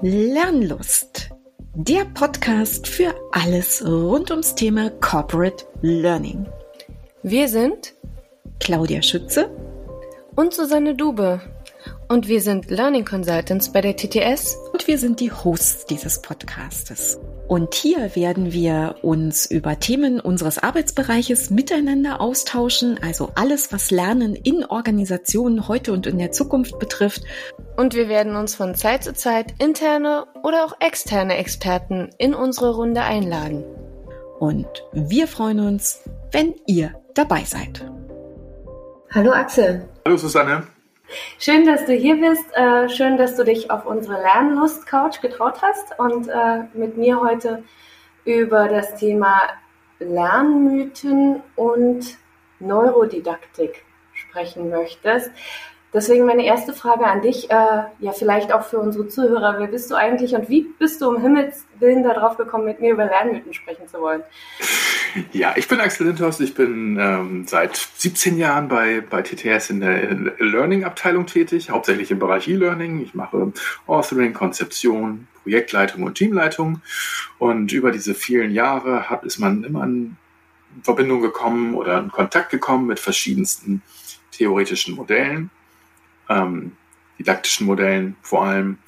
Lernlust, 0.00 1.30
der 1.74 2.04
Podcast 2.04 2.86
für 2.86 3.12
alles 3.32 3.84
rund 3.84 4.30
ums 4.30 4.54
Thema 4.54 4.90
Corporate 4.90 5.64
Learning. 5.82 6.46
Wir 7.24 7.48
sind 7.48 7.94
Claudia 8.60 9.02
Schütze 9.02 9.50
und 10.36 10.54
Susanne 10.54 10.94
Dube 10.94 11.40
und 12.06 12.28
wir 12.28 12.40
sind 12.40 12.70
Learning 12.70 13.04
Consultants 13.04 13.72
bei 13.72 13.80
der 13.80 13.96
TTS 13.96 14.56
und 14.72 14.86
wir 14.86 14.98
sind 14.98 15.18
die 15.18 15.32
Hosts 15.32 15.86
dieses 15.86 16.22
Podcastes. 16.22 17.18
Und 17.48 17.74
hier 17.74 18.14
werden 18.14 18.52
wir 18.52 18.96
uns 19.00 19.50
über 19.50 19.80
Themen 19.80 20.20
unseres 20.20 20.58
Arbeitsbereiches 20.58 21.48
miteinander 21.48 22.20
austauschen, 22.20 23.00
also 23.02 23.30
alles, 23.36 23.72
was 23.72 23.90
Lernen 23.90 24.34
in 24.34 24.66
Organisationen 24.66 25.66
heute 25.66 25.94
und 25.94 26.06
in 26.06 26.18
der 26.18 26.30
Zukunft 26.30 26.78
betrifft. 26.78 27.22
Und 27.78 27.94
wir 27.94 28.10
werden 28.10 28.36
uns 28.36 28.54
von 28.54 28.74
Zeit 28.74 29.02
zu 29.02 29.14
Zeit 29.14 29.54
interne 29.58 30.26
oder 30.42 30.66
auch 30.66 30.74
externe 30.80 31.38
Experten 31.38 32.10
in 32.18 32.34
unsere 32.34 32.74
Runde 32.74 33.00
einladen. 33.00 33.64
Und 34.38 34.68
wir 34.92 35.26
freuen 35.26 35.60
uns, 35.60 36.02
wenn 36.30 36.54
ihr 36.66 37.00
dabei 37.14 37.44
seid. 37.44 37.90
Hallo 39.10 39.32
Axel. 39.32 39.88
Hallo 40.04 40.18
Susanne. 40.18 40.66
Schön, 41.38 41.64
dass 41.64 41.86
du 41.86 41.94
hier 41.94 42.16
bist. 42.16 42.44
Äh, 42.54 42.88
schön, 42.90 43.16
dass 43.16 43.34
du 43.36 43.44
dich 43.44 43.70
auf 43.70 43.86
unsere 43.86 44.20
Lernlust-Couch 44.20 45.22
getraut 45.22 45.62
hast 45.62 45.98
und 45.98 46.28
äh, 46.28 46.64
mit 46.74 46.98
mir 46.98 47.20
heute 47.20 47.64
über 48.24 48.68
das 48.68 48.94
Thema 48.96 49.40
Lernmythen 50.00 51.42
und 51.56 52.18
Neurodidaktik 52.60 53.84
sprechen 54.12 54.68
möchtest. 54.68 55.30
Deswegen 55.94 56.26
meine 56.26 56.44
erste 56.44 56.74
Frage 56.74 57.06
an 57.06 57.22
dich, 57.22 57.50
äh, 57.50 57.54
ja 57.98 58.12
vielleicht 58.12 58.52
auch 58.52 58.64
für 58.64 58.78
unsere 58.78 59.08
Zuhörer. 59.08 59.56
Wer 59.58 59.68
bist 59.68 59.90
du 59.90 59.94
eigentlich 59.94 60.34
und 60.34 60.50
wie 60.50 60.66
bist 60.78 61.00
du 61.00 61.08
um 61.08 61.20
Himmels 61.20 61.64
Willen 61.78 62.02
darauf 62.02 62.36
gekommen, 62.36 62.66
mit 62.66 62.80
mir 62.80 62.92
über 62.92 63.06
Lernmythen 63.06 63.54
sprechen 63.54 63.88
zu 63.88 64.00
wollen? 64.00 64.22
Ja, 65.32 65.54
ich 65.56 65.66
bin 65.66 65.80
Axel 65.80 66.06
Lindhorst. 66.06 66.42
Ich 66.42 66.54
bin 66.54 66.98
ähm, 67.00 67.46
seit 67.46 67.76
17 67.76 68.36
Jahren 68.36 68.68
bei, 68.68 69.00
bei 69.00 69.22
TTS 69.22 69.70
in 69.70 69.80
der 69.80 70.14
Learning-Abteilung 70.38 71.24
tätig, 71.24 71.70
hauptsächlich 71.70 72.10
im 72.10 72.18
Bereich 72.18 72.46
E-Learning. 72.46 73.00
Ich 73.00 73.14
mache 73.14 73.52
Authoring, 73.86 74.34
Konzeption, 74.34 75.26
Projektleitung 75.42 76.02
und 76.02 76.16
Teamleitung. 76.16 76.82
Und 77.38 77.72
über 77.72 77.90
diese 77.90 78.14
vielen 78.14 78.50
Jahre 78.50 79.08
hat, 79.08 79.24
ist 79.24 79.38
man 79.38 79.64
immer 79.64 79.84
in 79.84 80.16
Verbindung 80.82 81.22
gekommen 81.22 81.74
oder 81.74 81.98
in 81.98 82.10
Kontakt 82.10 82.50
gekommen 82.50 82.86
mit 82.86 83.00
verschiedensten 83.00 83.82
theoretischen 84.30 84.94
Modellen 84.94 85.50
ähm, 86.28 86.72
didaktischen 87.18 87.66
Modellen 87.66 88.16
vor 88.22 88.44
allem, 88.44 88.78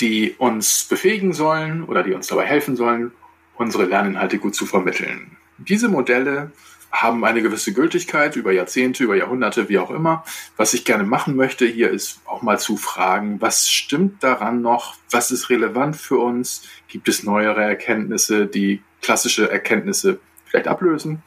die 0.00 0.34
uns 0.38 0.84
befähigen 0.84 1.32
sollen 1.32 1.84
oder 1.84 2.02
die 2.02 2.12
uns 2.12 2.28
dabei 2.28 2.46
helfen 2.46 2.76
sollen, 2.76 3.12
unsere 3.56 3.84
Lerninhalte 3.84 4.38
gut 4.38 4.54
zu 4.54 4.66
vermitteln. 4.66 5.36
Diese 5.58 5.88
Modelle 5.88 6.52
haben 6.90 7.24
eine 7.24 7.42
gewisse 7.42 7.72
Gültigkeit 7.72 8.36
über 8.36 8.52
Jahrzehnte, 8.52 9.04
über 9.04 9.16
Jahrhunderte, 9.16 9.68
wie 9.68 9.78
auch 9.78 9.90
immer. 9.90 10.24
Was 10.56 10.72
ich 10.72 10.84
gerne 10.84 11.04
machen 11.04 11.36
möchte 11.36 11.66
hier 11.66 11.90
ist 11.90 12.20
auch 12.24 12.42
mal 12.42 12.58
zu 12.58 12.76
fragen, 12.76 13.40
was 13.40 13.68
stimmt 13.68 14.22
daran 14.22 14.62
noch? 14.62 14.96
Was 15.10 15.30
ist 15.30 15.50
relevant 15.50 15.96
für 15.96 16.18
uns? 16.18 16.62
Gibt 16.86 17.08
es 17.08 17.24
neuere 17.24 17.62
Erkenntnisse, 17.62 18.46
die 18.46 18.82
klassische 19.02 19.50
Erkenntnisse 19.50 20.18
vielleicht 20.46 20.68
ablösen? 20.68 21.22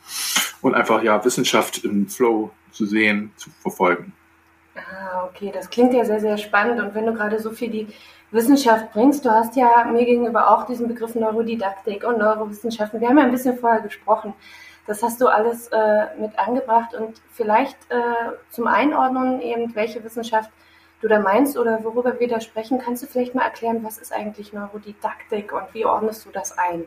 Und 0.61 0.73
einfach 0.73 1.03
ja 1.03 1.23
Wissenschaft 1.23 1.83
im 1.83 2.07
Flow 2.07 2.51
zu 2.71 2.85
sehen, 2.85 3.31
zu 3.35 3.49
verfolgen. 3.61 4.13
Ah, 4.75 5.25
okay, 5.25 5.51
das 5.53 5.69
klingt 5.69 5.93
ja 5.93 6.05
sehr, 6.05 6.19
sehr 6.19 6.37
spannend. 6.37 6.79
Und 6.79 6.95
wenn 6.95 7.05
du 7.05 7.13
gerade 7.13 7.39
so 7.39 7.51
viel 7.51 7.69
die 7.69 7.87
Wissenschaft 8.31 8.93
bringst, 8.93 9.25
du 9.25 9.29
hast 9.29 9.55
ja 9.55 9.83
mir 9.85 10.05
gegenüber 10.05 10.49
auch 10.49 10.65
diesen 10.65 10.87
Begriff 10.87 11.15
Neurodidaktik 11.15 12.05
und 12.05 12.17
Neurowissenschaften. 12.19 13.01
Wir 13.01 13.09
haben 13.09 13.17
ja 13.17 13.25
ein 13.25 13.31
bisschen 13.31 13.57
vorher 13.57 13.81
gesprochen. 13.81 14.33
Das 14.87 15.03
hast 15.03 15.21
du 15.21 15.27
alles 15.27 15.67
äh, 15.67 16.05
mit 16.17 16.37
angebracht 16.39 16.93
und 16.93 17.21
vielleicht 17.31 17.77
äh, 17.89 18.31
zum 18.49 18.67
Einordnen 18.67 19.41
eben, 19.41 19.75
welche 19.75 20.03
Wissenschaft 20.03 20.49
du 21.01 21.07
da 21.07 21.19
meinst 21.19 21.57
oder 21.57 21.83
worüber 21.83 22.19
wir 22.19 22.27
da 22.27 22.39
sprechen, 22.39 22.79
kannst 22.79 23.03
du 23.03 23.07
vielleicht 23.07 23.35
mal 23.35 23.43
erklären, 23.43 23.83
was 23.83 23.97
ist 23.97 24.13
eigentlich 24.13 24.53
Neurodidaktik 24.53 25.51
und 25.51 25.73
wie 25.73 25.85
ordnest 25.85 26.25
du 26.25 26.29
das 26.31 26.57
ein? 26.57 26.85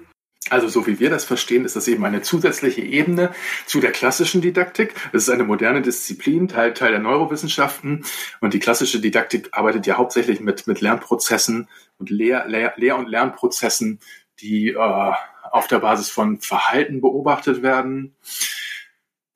Also 0.50 0.69
so 0.69 0.87
wie 0.87 1.00
wir 1.00 1.09
das 1.09 1.25
verstehen, 1.25 1.65
ist 1.65 1.75
das 1.75 1.88
eben 1.88 2.05
eine 2.05 2.21
zusätzliche 2.21 2.82
Ebene 2.82 3.32
zu 3.65 3.81
der 3.81 3.93
klassischen 3.93 4.43
Didaktik. 4.43 4.94
Es 5.12 5.22
ist 5.22 5.31
eine 5.31 5.44
moderne 5.44 5.81
Disziplin, 5.81 6.49
Teil, 6.49 6.75
Teil 6.75 6.91
der 6.91 7.00
Neurowissenschaften. 7.00 8.05
Und 8.41 8.53
die 8.53 8.59
klassische 8.59 9.00
Didaktik 9.00 9.49
arbeitet 9.53 9.87
ja 9.87 9.97
hauptsächlich 9.97 10.41
mit, 10.41 10.66
mit 10.66 10.82
Lernprozessen 10.82 11.69
und 11.99 12.10
Lehr-, 12.10 12.47
Lehr-, 12.47 12.75
Lehr 12.77 12.99
und 12.99 13.09
Lernprozessen, 13.09 14.00
die 14.41 14.69
äh, 14.69 15.12
auf 15.50 15.66
der 15.66 15.78
Basis 15.78 16.10
von 16.10 16.38
Verhalten 16.41 17.00
beobachtet 17.00 17.62
werden. 17.62 18.15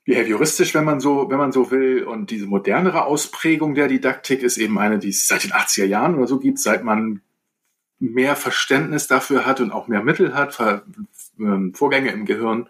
Behavioristisch, 0.05 0.75
wenn 0.75 0.85
man 0.85 1.01
so, 1.01 1.31
wenn 1.31 1.39
man 1.39 1.53
so 1.53 1.71
will. 1.71 2.05
Und 2.05 2.31
diese 2.31 2.47
modernere 2.47 3.07
Ausprägung 3.07 3.75
der 3.75 3.89
Didaktik 3.89 4.43
ist 4.43 4.59
eben 4.59 4.79
eine, 4.79 4.99
die 4.99 5.09
es 5.09 5.27
seit 5.27 5.45
den 5.45 5.53
80er 5.53 5.87
Jahren 5.87 6.17
oder 6.17 6.27
so 6.27 6.39
gibt, 6.39 6.59
seit 6.59 6.85
man 6.85 7.23
mehr 8.01 8.37
Verständnis 8.37 9.07
dafür 9.07 9.47
hat 9.47 9.61
und 9.61 9.73
auch 9.73 9.89
mehr 9.89 10.03
Mittel 10.03 10.35
hat, 10.35 10.59
ähm, 11.39 11.75
Vorgänge 11.75 12.11
im 12.11 12.27
Gehirn 12.27 12.69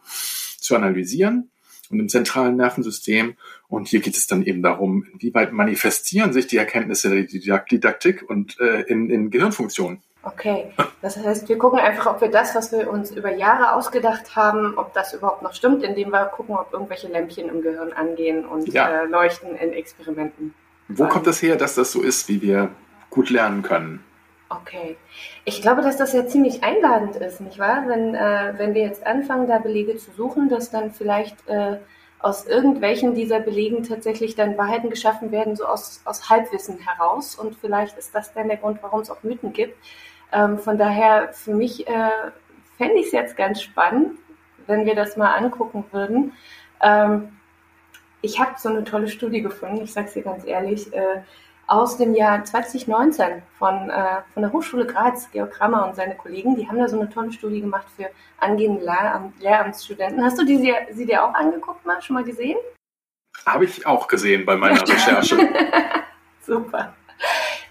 zu 0.59 0.75
analysieren 0.77 1.51
und 1.91 2.01
im 2.01 2.09
zentralen 2.09 2.57
Nervensystem. 2.57 3.37
Und 3.69 3.89
hier 3.89 4.01
geht 4.01 4.17
es 4.17 4.27
dann 4.27 4.43
eben 4.43 4.63
darum, 4.63 5.07
inwieweit 5.13 5.53
manifestieren 5.53 6.33
sich 6.33 6.47
die 6.47 6.57
Erkenntnisse 6.57 7.11
der 7.11 7.59
Didaktik 7.61 8.29
und 8.29 8.59
äh, 8.61 8.83
in, 8.83 9.11
in 9.11 9.31
Gehirnfunktionen. 9.31 10.03
Okay, 10.23 10.73
das 11.01 11.17
heißt, 11.17 11.49
wir 11.49 11.57
gucken 11.59 11.79
einfach, 11.79 12.07
ob 12.07 12.21
wir 12.21 12.29
das, 12.29 12.55
was 12.55 12.73
wir 12.73 12.91
uns 12.91 13.13
über 13.13 13.35
Jahre 13.35 13.73
ausgedacht 13.73 14.35
haben, 14.35 14.77
ob 14.77 14.93
das 14.93 15.15
überhaupt 15.15 15.43
noch 15.43 15.55
stimmt, 15.55 15.83
indem 15.85 16.11
wir 16.11 16.25
gucken, 16.27 16.57
ob 16.57 16.73
irgendwelche 16.73 17.09
Lämpchen 17.09 17.49
im 17.49 17.63
Gehirn 17.63 17.93
angehen 17.93 18.45
und 18.45 18.69
ja. 18.73 18.89
äh, 18.89 19.07
leuchten 19.07 19.55
in 19.55 19.73
Experimenten. 19.73 20.55
Wo 20.89 21.07
kommt 21.07 21.27
das 21.27 21.41
her, 21.41 21.57
dass 21.57 21.77
das 21.77 21.93
so 21.93 22.03
ist, 22.03 22.29
wie 22.29 22.43
wir 22.43 22.71
gut 23.11 23.31
lernen 23.31 23.63
können? 23.63 24.05
Okay. 24.51 24.97
Ich 25.45 25.61
glaube, 25.61 25.83
dass 25.83 25.99
das 25.99 26.15
ja 26.15 26.27
ziemlich 26.27 26.65
einladend 26.65 27.17
ist, 27.17 27.41
nicht 27.41 27.59
wahr? 27.59 27.85
Wenn, 27.87 28.15
äh, 28.15 28.55
wenn 28.57 28.75
wir 28.75 28.83
jetzt 28.83 29.07
anfangen, 29.07 29.47
da 29.47 29.59
Belege 29.59 29.97
zu 29.97 30.11
suchen, 30.13 30.49
dass 30.49 30.71
dann 30.71 30.91
vielleicht 30.91 31.47
äh, 31.49 31.79
aus 32.19 32.47
irgendwelchen 32.47 33.15
dieser 33.15 33.41
Belegen 33.41 33.83
tatsächlich 33.83 34.35
dann 34.35 34.57
Wahrheiten 34.57 34.89
geschaffen 34.91 35.31
werden, 35.33 35.55
so 35.55 35.67
aus, 35.67 36.01
aus 36.05 36.31
Halbwissen 36.31 36.79
heraus. 36.79 37.35
Und 37.35 37.57
vielleicht 37.57 37.99
ist 37.99 38.15
das 38.15 38.33
dann 38.33 38.49
der 38.49 38.57
Grund, 38.57 38.83
warum 38.83 39.01
es 39.01 39.11
auch 39.11 39.23
Mythen 39.23 39.53
gibt. 39.53 39.77
Ähm, 40.33 40.59
von 40.59 40.79
daher, 40.79 41.33
für 41.33 41.55
mich 41.55 41.87
äh, 41.87 42.11
fände 42.79 42.95
ich 42.95 43.07
es 43.07 43.13
jetzt 43.13 43.37
ganz 43.37 43.63
spannend, 43.63 44.19
wenn 44.67 44.87
wir 44.87 44.95
das 44.95 45.17
mal 45.17 45.35
angucken 45.35 45.85
würden. 45.91 46.33
Ähm, 46.81 47.37
ich 48.21 48.41
habe 48.41 48.53
so 48.57 48.69
eine 48.69 48.85
tolle 48.85 49.09
Studie 49.09 49.43
gefunden, 49.43 49.83
ich 49.85 49.93
sage 49.93 50.09
es 50.09 50.15
dir 50.15 50.23
ganz 50.23 50.45
ehrlich. 50.45 50.93
Äh, 50.93 51.23
aus 51.69 51.99
dem 51.99 52.15
Jahr 52.15 52.43
2019 52.43 53.43
von, 53.59 53.91
äh, 53.91 54.23
von 54.33 54.43
der 54.43 54.53
Hochschule 54.53 54.87
Graz, 54.87 55.31
Georg 55.31 55.53
Krammer 55.53 55.87
und 55.87 55.95
seine 55.95 56.17
Kollegen. 56.17 56.57
Die 56.57 56.67
haben 56.67 56.79
da 56.79 56.89
so 56.89 56.99
eine 56.99 57.11
tolle 57.11 57.31
Studie 57.31 57.61
gemacht 57.61 57.87
für 57.95 58.09
angehende 58.39 58.83
Lehramt, 58.83 59.41
Lehramtsstudenten. 59.41 60.25
Hast 60.25 60.39
du 60.39 60.45
die, 60.45 60.57
sie, 60.57 60.73
sie 60.93 61.05
dir 61.05 61.23
auch 61.23 61.35
angeguckt 61.35 61.85
mal, 61.85 62.01
schon 62.01 62.15
mal 62.15 62.25
gesehen? 62.25 62.57
Habe 63.45 63.67
ich 63.67 63.87
auch 63.87 64.09
gesehen 64.09 64.47
bei 64.47 64.57
meiner 64.57 64.81
Recherche. 64.89 65.37
Super. 66.41 66.95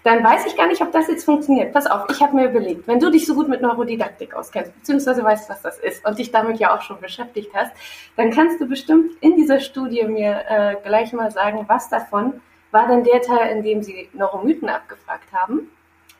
Dann 0.04 0.22
weiß 0.22 0.46
ich 0.46 0.56
gar 0.56 0.68
nicht, 0.68 0.80
ob 0.80 0.92
das 0.92 1.08
jetzt 1.08 1.24
funktioniert. 1.24 1.72
Pass 1.72 1.86
auf, 1.86 2.06
ich 2.08 2.22
habe 2.22 2.36
mir 2.36 2.48
überlegt, 2.48 2.86
wenn 2.86 3.00
du 3.00 3.10
dich 3.10 3.26
so 3.26 3.34
gut 3.34 3.48
mit 3.48 3.60
Neurodidaktik 3.60 4.32
auskennst, 4.32 4.72
beziehungsweise 4.74 5.24
weißt, 5.24 5.50
was 5.50 5.60
das 5.60 5.78
ist 5.78 6.06
und 6.06 6.18
dich 6.18 6.30
damit 6.30 6.60
ja 6.60 6.74
auch 6.74 6.82
schon 6.82 7.00
beschäftigt 7.00 7.50
hast, 7.52 7.72
dann 8.16 8.30
kannst 8.30 8.60
du 8.60 8.66
bestimmt 8.66 9.12
in 9.20 9.36
dieser 9.36 9.58
Studie 9.58 10.04
mir 10.04 10.44
äh, 10.48 10.76
gleich 10.84 11.12
mal 11.12 11.32
sagen, 11.32 11.64
was 11.66 11.88
davon 11.88 12.40
war 12.70 12.88
denn 12.88 13.04
der 13.04 13.22
Teil, 13.22 13.56
in 13.56 13.62
dem 13.62 13.82
Sie 13.82 14.08
Neuromythen 14.12 14.68
abgefragt 14.68 15.32
haben? 15.32 15.70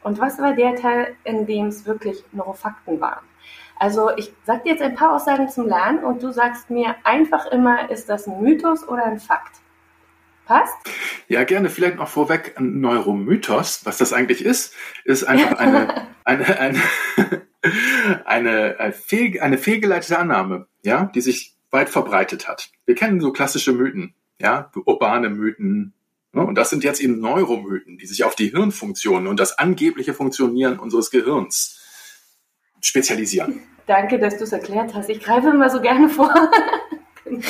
Und 0.03 0.21
was 0.21 0.39
war 0.39 0.55
der 0.55 0.77
Teil, 0.77 1.17
in 1.25 1.47
dem 1.47 1.67
es 1.67 1.87
wirklich 1.87 2.25
Neurofakten 2.33 3.01
waren? 3.01 3.25
Also 3.77 4.11
ich 4.17 4.33
sage 4.45 4.63
dir 4.65 4.73
jetzt 4.73 4.83
ein 4.83 4.95
paar 4.95 5.15
Aussagen 5.15 5.49
zum 5.49 5.69
Lernen 5.69 6.05
und 6.05 6.23
du 6.23 6.33
sagst 6.33 6.71
mir 6.71 6.97
einfach 7.05 7.47
immer, 7.47 7.91
ist 7.91 8.09
das 8.09 8.27
ein 8.27 8.43
Mythos 8.43 8.87
oder 8.87 9.05
ein 9.05 9.21
Fakt? 9.21 9.61
Passt? 10.47 10.75
Ja, 11.29 11.45
gerne. 11.45 11.69
Vielleicht 11.69 11.97
noch 11.97 12.09
vorweg 12.09 12.55
ein 12.59 12.81
Neuromythos. 12.81 13.85
Was 13.85 13.99
das 13.99 14.13
eigentlich 14.13 14.45
ist, 14.45 14.75
ist 15.05 15.25
einfach 15.25 15.59
eine, 15.59 16.09
eine, 16.25 16.59
eine, 16.59 16.81
eine, 18.25 18.77
eine, 18.79 18.93
fehl, 18.93 19.41
eine 19.41 19.59
fehlgeleitete 19.59 20.19
Annahme, 20.19 20.67
ja, 20.83 21.05
die 21.15 21.21
sich 21.21 21.55
weit 21.71 21.91
verbreitet 21.91 22.49
hat. 22.49 22.71
Wir 22.87 22.95
kennen 22.95 23.21
so 23.21 23.31
klassische 23.31 23.73
Mythen, 23.73 24.15
ja, 24.41 24.71
urbane 24.87 25.29
Mythen? 25.29 25.93
Und 26.45 26.57
das 26.57 26.71
sind 26.71 26.85
jetzt 26.85 27.01
eben 27.01 27.21
Neuromythen, 27.21 27.99
die 27.99 28.07
sich 28.07 28.25
auf 28.25 28.35
die 28.35 28.49
Hirnfunktionen 28.49 29.27
und 29.27 29.39
das 29.41 29.59
angebliche 29.59 30.15
Funktionieren 30.15 30.79
unseres 30.79 31.11
Gehirns 31.11 31.81
spezialisieren. 32.81 33.63
Danke, 33.87 34.19
dass 34.19 34.37
du 34.37 34.45
es 34.45 34.53
erklärt 34.53 34.95
hast. 34.95 35.09
Ich 35.09 35.21
greife 35.21 35.49
immer 35.49 35.71
so 35.71 35.81
gerne 35.81 36.09
vor. 36.09 36.33
genau. 37.25 37.41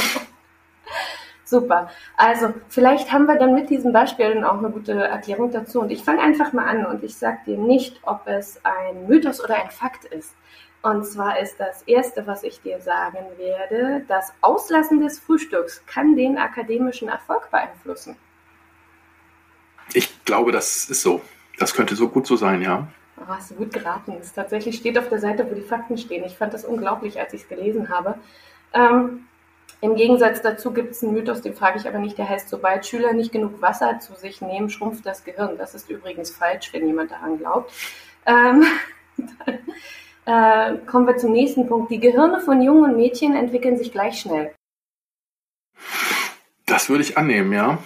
Super. 1.45 1.89
Also 2.17 2.53
vielleicht 2.69 3.11
haben 3.11 3.25
wir 3.25 3.37
dann 3.37 3.55
mit 3.55 3.71
diesen 3.71 3.93
Beispielen 3.93 4.45
auch 4.45 4.59
eine 4.59 4.71
gute 4.71 4.93
Erklärung 4.93 5.51
dazu. 5.51 5.81
Und 5.81 5.91
ich 5.91 6.05
fange 6.05 6.21
einfach 6.21 6.53
mal 6.53 6.67
an 6.67 6.85
und 6.85 7.03
ich 7.03 7.17
sage 7.17 7.39
dir 7.47 7.57
nicht, 7.57 8.01
ob 8.03 8.27
es 8.27 8.61
ein 8.65 9.07
Mythos 9.09 9.43
oder 9.43 9.57
ein 9.57 9.71
Fakt 9.71 10.05
ist. 10.05 10.35
Und 10.83 11.07
zwar 11.07 11.41
ist 11.41 11.59
das 11.59 11.83
Erste, 11.83 12.27
was 12.27 12.43
ich 12.43 12.61
dir 12.61 12.81
sagen 12.81 13.19
werde, 13.37 14.05
das 14.07 14.33
Auslassen 14.43 15.01
des 15.01 15.19
Frühstücks 15.19 15.85
kann 15.87 16.17
den 16.17 16.39
akademischen 16.39 17.09
Erfolg 17.09 17.51
beeinflussen. 17.51 18.17
Ich 19.95 20.25
glaube, 20.25 20.53
das 20.53 20.89
ist 20.91 21.03
so. 21.03 21.23
Das 21.59 21.75
könnte 21.75 21.97
so 21.97 22.09
gut 22.09 22.27
so 22.27 22.37
sein, 22.37 22.63
ja. 22.63 22.89
Oh, 23.17 23.27
hast 23.29 23.51
du 23.51 23.55
gut 23.55 23.73
geraten. 23.73 24.15
Es 24.21 24.33
tatsächlich 24.33 24.77
steht 24.77 24.99
auf 24.99 25.09
der 25.09 25.19
Seite, 25.19 25.49
wo 25.51 25.55
die 25.55 25.63
Fakten 25.63 25.99
stehen. 25.99 26.25
Ich 26.25 26.37
fand 26.37 26.55
das 26.55 26.65
unglaublich, 26.65 27.19
als 27.19 27.33
ich 27.33 27.43
es 27.43 27.49
gelesen 27.49 27.89
habe. 27.89 28.15
Ähm, 28.73 29.27
im 29.81 29.95
Gegensatz 29.95 30.43
dazu 30.43 30.73
gibt 30.73 30.93
es 30.93 31.03
einen 31.03 31.13
Mythos, 31.13 31.41
den 31.41 31.55
frage 31.55 31.79
ich 31.79 31.87
aber 31.87 31.99
nicht, 31.99 32.19
der 32.19 32.29
heißt, 32.29 32.49
sobald 32.49 32.85
Schüler 32.85 33.13
nicht 33.13 33.31
genug 33.31 33.63
Wasser 33.63 34.01
zu 34.01 34.15
sich 34.15 34.41
nehmen, 34.41 34.71
schrumpft 34.71 35.07
das 35.07 35.25
Gehirn. 35.25 35.57
Das 35.57 35.75
ist 35.75 35.89
übrigens 35.89 36.31
falsch, 36.31 36.73
wenn 36.73 36.87
jemand 36.87 37.13
daran 37.13 37.39
glaubt. 37.39 37.73
Ähm, 38.27 38.65
dann, 40.27 40.75
äh, 40.75 40.79
kommen 40.87 41.07
wir 41.07 41.17
zum 41.17 41.33
nächsten 41.33 41.69
Punkt. 41.69 41.91
Die 41.91 42.01
Gehirne 42.01 42.41
von 42.41 42.61
Jungen 42.61 42.91
und 42.91 42.97
Mädchen 42.97 43.35
entwickeln 43.37 43.79
sich 43.79 43.93
gleich 43.93 44.21
schnell. 44.21 44.53
Das 46.67 46.89
würde 46.89 47.03
ich 47.03 47.17
annehmen, 47.17 47.53
ja. 47.53 47.79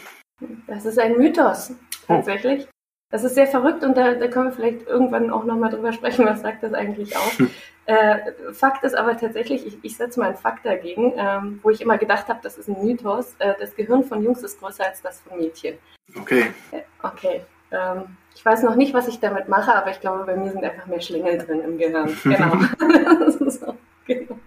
Das 0.67 0.87
ist 0.87 0.99
ein 0.99 1.17
Mythos. 1.17 1.73
Tatsächlich. 2.07 2.65
Oh. 2.65 2.73
Das 3.11 3.25
ist 3.25 3.35
sehr 3.35 3.47
verrückt 3.47 3.85
und 3.85 3.95
da, 3.95 4.15
da 4.15 4.27
können 4.29 4.47
wir 4.47 4.53
vielleicht 4.53 4.87
irgendwann 4.87 5.31
auch 5.31 5.45
nochmal 5.45 5.71
drüber 5.71 5.93
sprechen, 5.93 6.25
was 6.27 6.41
sagt 6.41 6.63
das 6.63 6.73
eigentlich 6.73 7.17
auch. 7.17 7.39
Hm. 7.39 7.51
Äh, 7.85 8.33
Fakt 8.53 8.85
ist 8.85 8.95
aber 8.95 9.17
tatsächlich, 9.17 9.67
ich, 9.67 9.79
ich 9.83 9.97
setze 9.97 10.21
mal 10.21 10.27
einen 10.27 10.37
Fakt 10.37 10.65
dagegen, 10.65 11.13
ähm, 11.17 11.61
wo 11.63 11.71
ich 11.71 11.81
immer 11.81 11.99
gedacht 11.99 12.29
habe, 12.29 12.41
das 12.43 12.57
ist 12.57 12.69
ein 12.69 12.83
Mythos. 12.83 13.35
Äh, 13.39 13.55
das 13.59 13.75
Gehirn 13.75 14.05
von 14.05 14.23
Jungs 14.23 14.43
ist 14.43 14.61
größer 14.61 14.87
als 14.87 15.03
das 15.03 15.21
von 15.21 15.39
Mädchen. 15.39 15.77
Okay. 16.17 16.53
Äh, 16.71 16.83
okay. 17.03 17.43
Ähm, 17.73 18.17
ich 18.35 18.45
weiß 18.45 18.63
noch 18.63 18.77
nicht, 18.77 18.95
was 18.95 19.09
ich 19.09 19.21
damit 19.21 19.49
mache, 19.49 19.75
aber 19.75 19.91
ich 19.91 20.01
glaube, 20.01 20.25
bei 20.25 20.37
mir 20.37 20.53
sind 20.53 20.65
einfach 20.65 20.87
mehr 20.87 21.01
Schlingel 21.01 21.39
drin 21.39 21.61
im 21.61 21.79
Gehirn. 21.79 22.17
Genau. 22.23 23.51
so, 23.51 23.77
genau. 24.07 24.39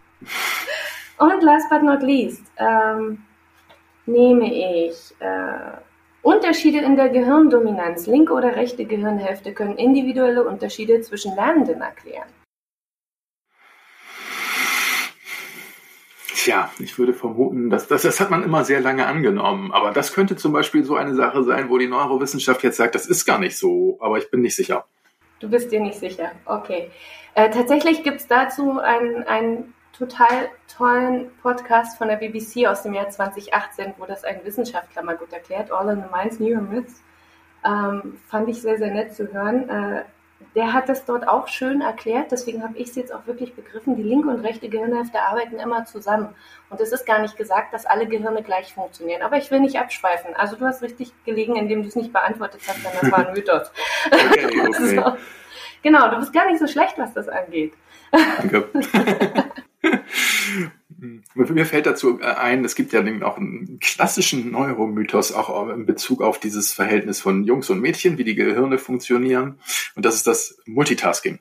Und 1.17 1.43
last 1.43 1.69
but 1.69 1.83
not 1.83 2.01
least 2.01 2.43
ähm, 2.57 3.23
nehme 4.05 4.51
ich 4.51 5.13
äh, 5.19 5.77
Unterschiede 6.25 6.79
in 6.79 6.95
der 6.95 7.09
Gehirndominanz, 7.09 8.07
linke 8.07 8.33
oder 8.33 8.55
rechte 8.55 8.85
Gehirnhälfte, 8.85 9.53
können 9.53 9.77
individuelle 9.77 10.43
Unterschiede 10.43 10.99
zwischen 11.01 11.35
Lernenden 11.35 11.81
erklären. 11.81 12.27
Tja, 16.33 16.71
ich 16.79 16.97
würde 16.97 17.13
vermuten, 17.13 17.69
dass, 17.69 17.87
das, 17.87 18.01
das 18.01 18.19
hat 18.19 18.31
man 18.31 18.43
immer 18.43 18.65
sehr 18.65 18.81
lange 18.81 19.05
angenommen. 19.05 19.71
Aber 19.71 19.91
das 19.91 20.13
könnte 20.13 20.35
zum 20.35 20.51
Beispiel 20.51 20.83
so 20.83 20.95
eine 20.95 21.13
Sache 21.13 21.43
sein, 21.43 21.69
wo 21.69 21.77
die 21.77 21.87
Neurowissenschaft 21.87 22.63
jetzt 22.63 22.77
sagt, 22.77 22.95
das 22.95 23.05
ist 23.05 23.25
gar 23.25 23.37
nicht 23.37 23.55
so, 23.55 23.99
aber 24.01 24.17
ich 24.17 24.31
bin 24.31 24.41
nicht 24.41 24.55
sicher. 24.55 24.85
Du 25.39 25.47
bist 25.47 25.71
dir 25.71 25.79
nicht 25.79 25.99
sicher, 25.99 26.31
okay. 26.45 26.89
Äh, 27.35 27.51
tatsächlich 27.51 28.01
gibt 28.01 28.21
es 28.21 28.27
dazu 28.27 28.79
ein, 28.79 29.23
ein 29.27 29.75
total 29.97 30.49
tollen 30.67 31.31
Podcast 31.41 31.97
von 31.97 32.07
der 32.07 32.17
BBC 32.17 32.67
aus 32.67 32.83
dem 32.83 32.93
Jahr 32.93 33.09
2018, 33.09 33.93
wo 33.97 34.05
das 34.05 34.23
ein 34.23 34.43
Wissenschaftler 34.43 35.03
mal 35.03 35.17
gut 35.17 35.31
erklärt, 35.31 35.71
All 35.71 35.89
in 35.89 36.03
the 36.03 36.09
Minds, 36.13 36.39
New 36.39 36.59
Myths. 36.61 37.01
Ähm, 37.65 38.19
fand 38.27 38.49
ich 38.49 38.61
sehr, 38.61 38.77
sehr 38.77 38.91
nett 38.91 39.15
zu 39.15 39.31
hören. 39.31 39.69
Äh, 39.69 40.03
der 40.53 40.73
hat 40.73 40.89
das 40.89 41.05
dort 41.05 41.27
auch 41.27 41.47
schön 41.47 41.81
erklärt, 41.81 42.31
deswegen 42.31 42.61
habe 42.61 42.77
ich 42.77 42.89
es 42.89 42.95
jetzt 42.95 43.13
auch 43.13 43.25
wirklich 43.25 43.55
begriffen. 43.55 43.95
Die 43.95 44.03
linke 44.03 44.29
und 44.29 44.41
rechte 44.41 44.69
Gehirnhälfte 44.69 45.21
arbeiten 45.21 45.57
immer 45.57 45.85
zusammen. 45.85 46.35
Und 46.69 46.79
es 46.81 46.91
ist 46.91 47.05
gar 47.05 47.19
nicht 47.19 47.37
gesagt, 47.37 47.73
dass 47.73 47.85
alle 47.85 48.05
Gehirne 48.05 48.43
gleich 48.43 48.73
funktionieren. 48.73 49.21
Aber 49.21 49.37
ich 49.37 49.49
will 49.49 49.61
nicht 49.61 49.79
abschweifen. 49.79 50.35
Also 50.35 50.55
du 50.55 50.65
hast 50.65 50.81
richtig 50.81 51.13
gelegen, 51.25 51.55
indem 51.55 51.81
du 51.81 51.87
es 51.87 51.95
nicht 51.95 52.13
beantwortet 52.13 52.61
hast, 52.67 52.83
denn 52.85 52.91
das 53.01 53.11
war 53.11 53.27
ein 53.27 53.33
Mythos. 53.33 53.71
Okay, 54.07 54.45
okay. 54.67 54.95
so. 54.95 55.17
Genau, 55.81 56.09
du 56.09 56.17
bist 56.17 56.33
gar 56.33 56.45
nicht 56.47 56.59
so 56.59 56.67
schlecht, 56.67 56.97
was 56.97 57.13
das 57.13 57.29
angeht. 57.29 57.73
Danke. 58.11 58.69
Mir 61.33 61.65
fällt 61.65 61.85
dazu 61.85 62.19
äh, 62.19 62.25
ein, 62.25 62.63
es 62.65 62.75
gibt 62.75 62.93
ja 62.93 63.01
auch 63.23 63.37
einen 63.37 63.79
klassischen 63.79 64.51
Neuromythos, 64.51 65.31
auch 65.31 65.69
in 65.69 65.85
Bezug 65.85 66.21
auf 66.21 66.39
dieses 66.39 66.71
Verhältnis 66.71 67.21
von 67.21 67.43
Jungs 67.43 67.69
und 67.69 67.81
Mädchen, 67.81 68.17
wie 68.17 68.23
die 68.23 68.35
Gehirne 68.35 68.77
funktionieren. 68.77 69.59
Und 69.95 70.05
das 70.05 70.15
ist 70.15 70.27
das 70.27 70.57
Multitasking. 70.65 71.39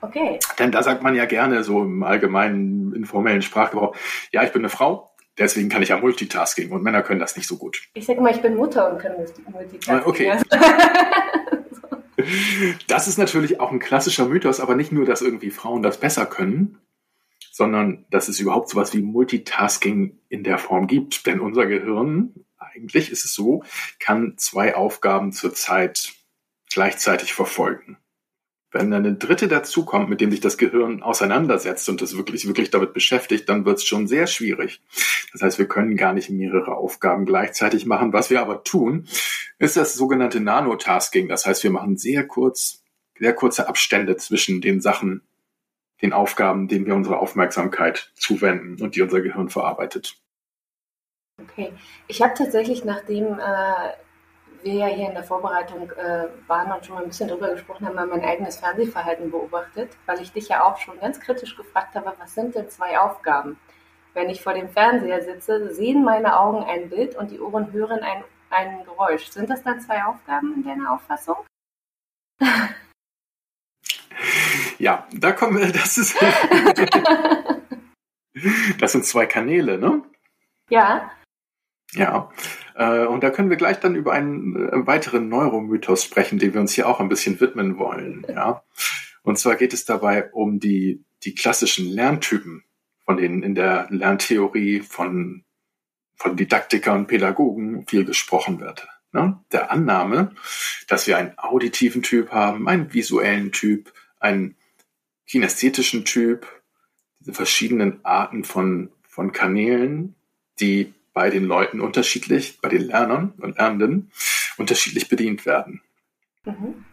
Okay. 0.00 0.38
Denn 0.58 0.70
da 0.70 0.82
sagt 0.82 1.02
man 1.02 1.14
ja 1.14 1.24
gerne 1.24 1.64
so 1.64 1.82
im 1.82 2.02
allgemeinen 2.02 2.94
informellen 2.94 3.42
Sprachgebrauch, 3.42 3.96
ja, 4.32 4.42
ich 4.42 4.52
bin 4.52 4.62
eine 4.62 4.68
Frau, 4.68 5.14
deswegen 5.38 5.68
kann 5.68 5.82
ich 5.82 5.88
ja 5.88 5.98
Multitasking 5.98 6.70
und 6.72 6.82
Männer 6.82 7.02
können 7.02 7.20
das 7.20 7.36
nicht 7.36 7.48
so 7.48 7.56
gut. 7.56 7.82
Ich 7.94 8.04
sage 8.04 8.20
mal, 8.20 8.32
ich 8.32 8.42
bin 8.42 8.56
Mutter 8.56 8.92
und 8.92 8.98
kann 8.98 9.12
Multitasking. 9.16 10.02
Okay. 10.04 10.38
Das 12.86 13.08
ist 13.08 13.18
natürlich 13.18 13.60
auch 13.60 13.72
ein 13.72 13.78
klassischer 13.78 14.26
Mythos, 14.26 14.60
aber 14.60 14.74
nicht 14.74 14.92
nur, 14.92 15.04
dass 15.04 15.22
irgendwie 15.22 15.50
Frauen 15.50 15.82
das 15.82 15.98
besser 15.98 16.26
können, 16.26 16.78
sondern 17.54 18.04
dass 18.10 18.26
es 18.26 18.40
überhaupt 18.40 18.68
sowas 18.68 18.92
wie 18.94 19.00
Multitasking 19.00 20.18
in 20.28 20.42
der 20.42 20.58
Form 20.58 20.88
gibt. 20.88 21.24
Denn 21.24 21.38
unser 21.38 21.66
Gehirn, 21.66 22.34
eigentlich 22.58 23.12
ist 23.12 23.24
es 23.24 23.32
so, 23.32 23.62
kann 24.00 24.34
zwei 24.38 24.74
Aufgaben 24.74 25.30
zur 25.30 25.54
Zeit 25.54 26.14
gleichzeitig 26.68 27.32
verfolgen. 27.32 27.96
Wenn 28.72 28.90
dann 28.90 29.06
eine 29.06 29.14
dritte 29.14 29.46
dazukommt, 29.46 30.08
mit 30.08 30.20
dem 30.20 30.32
sich 30.32 30.40
das 30.40 30.58
Gehirn 30.58 31.04
auseinandersetzt 31.04 31.88
und 31.88 32.02
das 32.02 32.16
wirklich, 32.16 32.44
wirklich 32.48 32.72
damit 32.72 32.92
beschäftigt, 32.92 33.48
dann 33.48 33.64
wird 33.64 33.78
es 33.78 33.84
schon 33.84 34.08
sehr 34.08 34.26
schwierig. 34.26 34.82
Das 35.32 35.42
heißt, 35.42 35.60
wir 35.60 35.68
können 35.68 35.96
gar 35.96 36.12
nicht 36.12 36.30
mehrere 36.30 36.76
Aufgaben 36.76 37.24
gleichzeitig 37.24 37.86
machen. 37.86 38.12
Was 38.12 38.30
wir 38.30 38.40
aber 38.40 38.64
tun, 38.64 39.06
ist 39.60 39.76
das 39.76 39.94
sogenannte 39.94 40.40
Nanotasking. 40.40 41.28
Das 41.28 41.46
heißt, 41.46 41.62
wir 41.62 41.70
machen 41.70 41.98
sehr 41.98 42.26
kurz, 42.26 42.82
sehr 43.16 43.32
kurze 43.32 43.68
Abstände 43.68 44.16
zwischen 44.16 44.60
den 44.60 44.80
Sachen, 44.80 45.22
den 46.04 46.12
Aufgaben, 46.12 46.68
denen 46.68 46.84
wir 46.84 46.94
unsere 46.94 47.18
Aufmerksamkeit 47.18 48.12
zuwenden 48.14 48.82
und 48.82 48.94
die 48.94 49.00
unser 49.00 49.22
Gehirn 49.22 49.48
verarbeitet. 49.48 50.18
Okay, 51.40 51.72
ich 52.08 52.20
habe 52.20 52.34
tatsächlich, 52.34 52.84
nachdem 52.84 53.38
äh, 53.38 53.92
wir 54.62 54.74
ja 54.74 54.86
hier 54.86 55.08
in 55.08 55.14
der 55.14 55.24
Vorbereitung 55.24 55.90
äh, 55.92 56.26
waren 56.46 56.70
und 56.72 56.84
schon 56.84 56.96
mal 56.96 57.02
ein 57.02 57.08
bisschen 57.08 57.28
drüber 57.28 57.50
gesprochen 57.50 57.86
haben, 57.86 57.94
mal 57.94 58.06
mein 58.06 58.22
eigenes 58.22 58.58
Fernsehverhalten 58.58 59.30
beobachtet, 59.30 59.96
weil 60.04 60.20
ich 60.20 60.30
dich 60.30 60.48
ja 60.48 60.62
auch 60.64 60.76
schon 60.76 61.00
ganz 61.00 61.18
kritisch 61.20 61.56
gefragt 61.56 61.94
habe, 61.94 62.12
was 62.18 62.34
sind 62.34 62.54
denn 62.54 62.68
zwei 62.68 62.98
Aufgaben? 62.98 63.58
Wenn 64.12 64.28
ich 64.28 64.42
vor 64.42 64.52
dem 64.52 64.68
Fernseher 64.68 65.22
sitze, 65.22 65.72
sehen 65.72 66.04
meine 66.04 66.38
Augen 66.38 66.64
ein 66.64 66.90
Bild 66.90 67.16
und 67.16 67.30
die 67.30 67.40
Ohren 67.40 67.72
hören 67.72 68.00
ein, 68.00 68.24
ein 68.50 68.84
Geräusch. 68.84 69.30
Sind 69.30 69.48
das 69.48 69.62
dann 69.62 69.80
zwei 69.80 70.04
Aufgaben 70.04 70.52
in 70.54 70.64
deiner 70.64 70.92
Auffassung? 70.92 71.36
Ja, 74.84 75.08
da 75.14 75.32
kommen 75.32 75.56
wir, 75.58 75.72
das 75.72 75.96
ist. 75.96 76.14
das 78.78 78.92
sind 78.92 79.06
zwei 79.06 79.24
Kanäle, 79.24 79.78
ne? 79.78 80.02
Ja. 80.68 81.10
Ja. 81.92 82.30
Äh, 82.74 83.06
und 83.06 83.22
da 83.22 83.30
können 83.30 83.48
wir 83.48 83.56
gleich 83.56 83.80
dann 83.80 83.94
über 83.94 84.12
einen 84.12 84.54
äh, 84.56 84.86
weiteren 84.86 85.30
Neuromythos 85.30 86.04
sprechen, 86.04 86.38
dem 86.38 86.52
wir 86.52 86.60
uns 86.60 86.74
hier 86.74 86.86
auch 86.86 87.00
ein 87.00 87.08
bisschen 87.08 87.40
widmen 87.40 87.78
wollen. 87.78 88.26
Ja. 88.28 88.62
Und 89.22 89.38
zwar 89.38 89.56
geht 89.56 89.72
es 89.72 89.86
dabei 89.86 90.30
um 90.32 90.60
die, 90.60 91.02
die 91.22 91.34
klassischen 91.34 91.86
Lerntypen, 91.86 92.62
von 93.06 93.16
denen 93.16 93.42
in 93.42 93.54
der 93.54 93.86
Lerntheorie 93.88 94.80
von, 94.80 95.46
von 96.16 96.36
Didaktikern, 96.36 97.06
Pädagogen 97.06 97.86
viel 97.86 98.04
gesprochen 98.04 98.60
wird. 98.60 98.86
Ne? 99.12 99.40
Der 99.50 99.72
Annahme, 99.72 100.34
dass 100.88 101.06
wir 101.06 101.16
einen 101.16 101.38
auditiven 101.38 102.02
Typ 102.02 102.32
haben, 102.32 102.68
einen 102.68 102.92
visuellen 102.92 103.50
Typ, 103.50 103.90
einen 104.20 104.56
kinästhetischen 105.26 106.04
Typ, 106.04 106.46
diese 107.20 107.32
verschiedenen 107.32 108.04
Arten 108.04 108.44
von, 108.44 108.90
von 109.08 109.32
Kanälen, 109.32 110.14
die 110.60 110.92
bei 111.12 111.30
den 111.30 111.44
Leuten 111.44 111.80
unterschiedlich, 111.80 112.58
bei 112.60 112.68
den 112.68 112.82
Lernern 112.82 113.32
und 113.38 113.56
Lernenden 113.56 114.10
unterschiedlich 114.58 115.08
bedient 115.08 115.46
werden. 115.46 115.80
Mhm. 116.44 116.84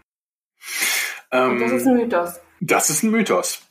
Ähm, 1.32 1.60
das 1.60 1.72
ist 1.72 1.88
ein 1.88 1.98
Mythos. 1.98 2.40
Das 2.60 2.90
ist 2.90 3.04
ein 3.04 3.12
Mythos. 3.12 3.62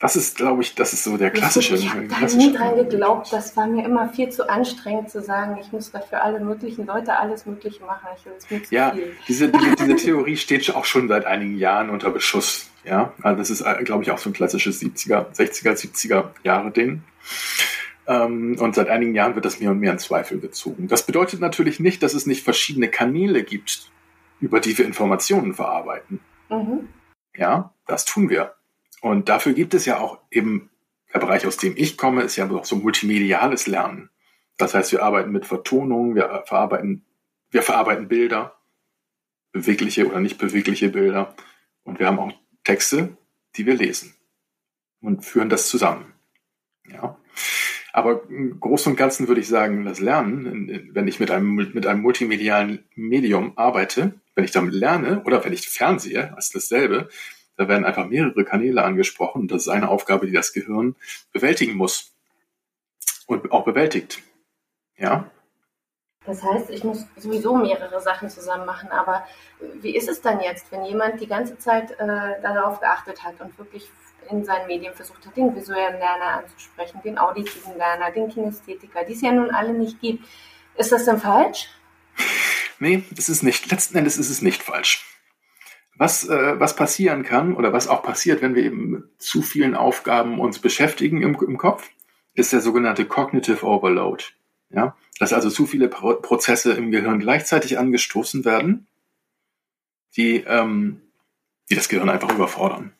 Das 0.00 0.14
ist, 0.14 0.36
glaube 0.36 0.62
ich, 0.62 0.76
das 0.76 0.92
ist 0.92 1.02
so 1.02 1.16
der 1.16 1.30
klassische. 1.30 1.74
Ich 1.74 1.92
habe 1.92 2.06
da 2.06 2.20
nie 2.20 2.52
dran 2.52 2.76
geglaubt. 2.76 3.32
Das 3.32 3.56
war 3.56 3.66
mir 3.66 3.84
immer 3.84 4.08
viel 4.08 4.28
zu 4.28 4.48
anstrengend 4.48 5.10
zu 5.10 5.20
sagen, 5.20 5.58
ich 5.60 5.72
muss 5.72 5.90
dafür 5.90 6.22
alle 6.22 6.38
möglichen 6.38 6.86
Leute 6.86 7.18
alles 7.18 7.46
Mögliche 7.46 7.82
machen. 7.82 8.06
Ich 8.16 8.24
will 8.24 8.32
es 8.38 8.48
mir 8.48 8.62
zu 8.62 8.74
ja, 8.74 8.90
viel. 8.92 9.16
Diese, 9.26 9.48
diese, 9.48 9.74
diese 9.74 9.96
Theorie 10.04 10.36
steht 10.36 10.72
auch 10.72 10.84
schon 10.84 11.08
seit 11.08 11.24
einigen 11.24 11.56
Jahren 11.56 11.90
unter 11.90 12.10
Beschuss. 12.10 12.70
Ja, 12.88 13.12
also 13.20 13.38
das 13.38 13.50
ist, 13.50 13.60
äh, 13.60 13.84
glaube 13.84 14.02
ich, 14.02 14.10
auch 14.10 14.18
so 14.18 14.30
ein 14.30 14.32
klassisches 14.32 14.80
70er, 14.80 15.34
60er, 15.34 15.74
70er 15.74 16.30
Jahre 16.42 16.70
Ding. 16.70 17.02
Ähm, 18.06 18.56
und 18.58 18.74
seit 18.74 18.88
einigen 18.88 19.14
Jahren 19.14 19.34
wird 19.34 19.44
das 19.44 19.60
mehr 19.60 19.70
und 19.70 19.78
mehr 19.78 19.92
in 19.92 19.98
Zweifel 19.98 20.40
gezogen. 20.40 20.88
Das 20.88 21.04
bedeutet 21.04 21.40
natürlich 21.40 21.80
nicht, 21.80 22.02
dass 22.02 22.14
es 22.14 22.24
nicht 22.24 22.42
verschiedene 22.42 22.88
Kanäle 22.88 23.42
gibt, 23.42 23.90
über 24.40 24.60
die 24.60 24.76
wir 24.78 24.86
Informationen 24.86 25.52
verarbeiten. 25.52 26.20
Mhm. 26.48 26.88
Ja, 27.36 27.74
das 27.86 28.06
tun 28.06 28.30
wir. 28.30 28.54
Und 29.02 29.28
dafür 29.28 29.52
gibt 29.52 29.74
es 29.74 29.84
ja 29.84 29.98
auch 29.98 30.18
eben, 30.30 30.70
der 31.12 31.20
Bereich, 31.20 31.46
aus 31.46 31.58
dem 31.58 31.74
ich 31.76 31.98
komme, 31.98 32.22
ist 32.22 32.36
ja 32.36 32.50
auch 32.50 32.64
so 32.64 32.76
multimediales 32.76 33.66
Lernen. 33.66 34.08
Das 34.56 34.74
heißt, 34.74 34.92
wir 34.92 35.02
arbeiten 35.02 35.30
mit 35.30 35.44
Vertonungen, 35.44 36.14
wir 36.14 36.42
verarbeiten, 36.46 37.04
wir 37.50 37.62
verarbeiten 37.62 38.08
Bilder, 38.08 38.56
bewegliche 39.52 40.06
oder 40.06 40.20
nicht 40.20 40.38
bewegliche 40.38 40.88
Bilder. 40.88 41.34
Und 41.84 41.98
wir 41.98 42.06
haben 42.06 42.18
auch 42.18 42.32
Texte, 42.68 43.16
die 43.56 43.64
wir 43.64 43.74
lesen 43.74 44.14
und 45.00 45.24
führen 45.24 45.48
das 45.48 45.70
zusammen. 45.70 46.12
Ja. 46.86 47.18
Aber 47.94 48.24
im 48.28 48.60
Großen 48.60 48.92
und 48.92 48.98
Ganzen 48.98 49.26
würde 49.26 49.40
ich 49.40 49.48
sagen, 49.48 49.86
das 49.86 50.00
Lernen, 50.00 50.90
wenn 50.92 51.08
ich 51.08 51.18
mit 51.18 51.30
einem, 51.30 51.54
mit 51.54 51.86
einem 51.86 52.02
multimedialen 52.02 52.84
Medium 52.94 53.56
arbeite, 53.56 54.20
wenn 54.34 54.44
ich 54.44 54.50
damit 54.50 54.74
lerne 54.74 55.22
oder 55.24 55.42
wenn 55.46 55.54
ich 55.54 55.66
fernsehe, 55.66 56.34
ist 56.36 56.54
dasselbe. 56.54 57.08
Da 57.56 57.68
werden 57.68 57.86
einfach 57.86 58.06
mehrere 58.06 58.44
Kanäle 58.44 58.84
angesprochen 58.84 59.48
das 59.48 59.62
ist 59.62 59.68
eine 59.68 59.88
Aufgabe, 59.88 60.26
die 60.26 60.32
das 60.32 60.52
Gehirn 60.52 60.94
bewältigen 61.32 61.74
muss 61.74 62.12
und 63.26 63.50
auch 63.50 63.64
bewältigt. 63.64 64.22
Ja. 64.98 65.30
Das 66.28 66.42
heißt, 66.42 66.68
ich 66.68 66.84
muss 66.84 67.06
sowieso 67.16 67.56
mehrere 67.56 68.02
Sachen 68.02 68.28
zusammen 68.28 68.66
machen. 68.66 68.90
Aber 68.90 69.26
wie 69.80 69.96
ist 69.96 70.10
es 70.10 70.20
dann 70.20 70.40
jetzt, 70.40 70.70
wenn 70.70 70.84
jemand 70.84 71.22
die 71.22 71.26
ganze 71.26 71.56
Zeit 71.58 71.92
äh, 71.92 72.06
darauf 72.42 72.80
geachtet 72.80 73.24
hat 73.24 73.40
und 73.40 73.58
wirklich 73.58 73.88
in 74.30 74.44
seinen 74.44 74.66
Medien 74.66 74.92
versucht 74.92 75.24
hat, 75.24 75.34
den 75.34 75.56
visuellen 75.56 75.98
Lerner 75.98 76.42
anzusprechen, 76.42 77.00
den 77.02 77.16
auditiven 77.16 77.78
Lerner, 77.78 78.10
den 78.10 78.28
Kinästhetiker, 78.28 79.04
die 79.04 79.14
es 79.14 79.22
ja 79.22 79.32
nun 79.32 79.50
alle 79.50 79.72
nicht 79.72 80.00
gibt. 80.00 80.22
Ist 80.76 80.92
das 80.92 81.06
denn 81.06 81.18
falsch? 81.18 81.70
Nee, 82.78 83.04
es 83.16 83.30
ist 83.30 83.42
nicht. 83.42 83.70
Letzten 83.70 83.96
Endes 83.96 84.18
ist 84.18 84.28
es 84.28 84.42
nicht 84.42 84.62
falsch. 84.62 85.06
Was, 85.96 86.28
äh, 86.28 86.60
was 86.60 86.76
passieren 86.76 87.22
kann 87.22 87.54
oder 87.54 87.72
was 87.72 87.88
auch 87.88 88.02
passiert, 88.02 88.42
wenn 88.42 88.54
wir 88.54 88.64
eben 88.64 88.90
mit 88.90 89.04
zu 89.16 89.40
vielen 89.40 89.74
Aufgaben 89.74 90.40
uns 90.40 90.58
beschäftigen 90.58 91.22
im, 91.22 91.34
im 91.40 91.56
Kopf, 91.56 91.88
ist 92.34 92.52
der 92.52 92.60
sogenannte 92.60 93.06
Cognitive 93.06 93.64
Overload. 93.64 94.24
Ja, 94.70 94.96
dass 95.18 95.32
also 95.32 95.50
zu 95.50 95.66
viele 95.66 95.88
Pro 95.88 96.14
Prozesse 96.14 96.72
im 96.74 96.90
Gehirn 96.90 97.20
gleichzeitig 97.20 97.78
angestoßen 97.78 98.44
werden, 98.44 98.86
die, 100.16 100.44
ähm, 100.46 101.00
die 101.70 101.74
das 101.74 101.88
Gehirn 101.88 102.10
einfach 102.10 102.32
überfordern. 102.32 102.92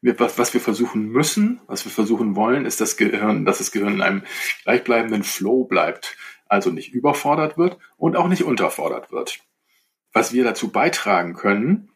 Wir, 0.00 0.18
was, 0.20 0.38
was 0.38 0.54
wir 0.54 0.60
versuchen 0.60 1.06
müssen, 1.06 1.60
was 1.66 1.84
wir 1.84 1.92
versuchen 1.92 2.36
wollen, 2.36 2.66
ist 2.66 2.80
das 2.80 2.96
Gehirn, 2.96 3.44
dass 3.44 3.58
das 3.58 3.72
Gehirn 3.72 3.94
in 3.94 4.02
einem 4.02 4.22
gleichbleibenden 4.62 5.24
Flow 5.24 5.64
bleibt, 5.64 6.16
also 6.46 6.70
nicht 6.70 6.92
überfordert 6.92 7.58
wird 7.58 7.78
und 7.96 8.16
auch 8.16 8.28
nicht 8.28 8.44
unterfordert 8.44 9.10
wird. 9.10 9.40
Was 10.12 10.32
wir 10.32 10.44
dazu 10.44 10.70
beitragen 10.70 11.34
können, 11.34 11.90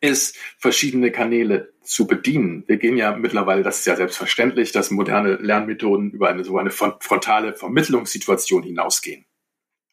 ist, 0.00 0.36
verschiedene 0.58 1.12
Kanäle 1.12 1.72
zu 1.82 2.06
bedienen. 2.06 2.64
Wir 2.66 2.78
gehen 2.78 2.96
ja 2.96 3.16
mittlerweile, 3.16 3.62
das 3.62 3.80
ist 3.80 3.86
ja 3.86 3.96
selbstverständlich, 3.96 4.72
dass 4.72 4.90
moderne 4.90 5.34
Lernmethoden 5.34 6.10
über 6.10 6.28
eine 6.28 6.44
so 6.44 6.58
eine 6.58 6.70
frontale 6.70 7.54
Vermittlungssituation 7.54 8.62
hinausgehen. 8.62 9.26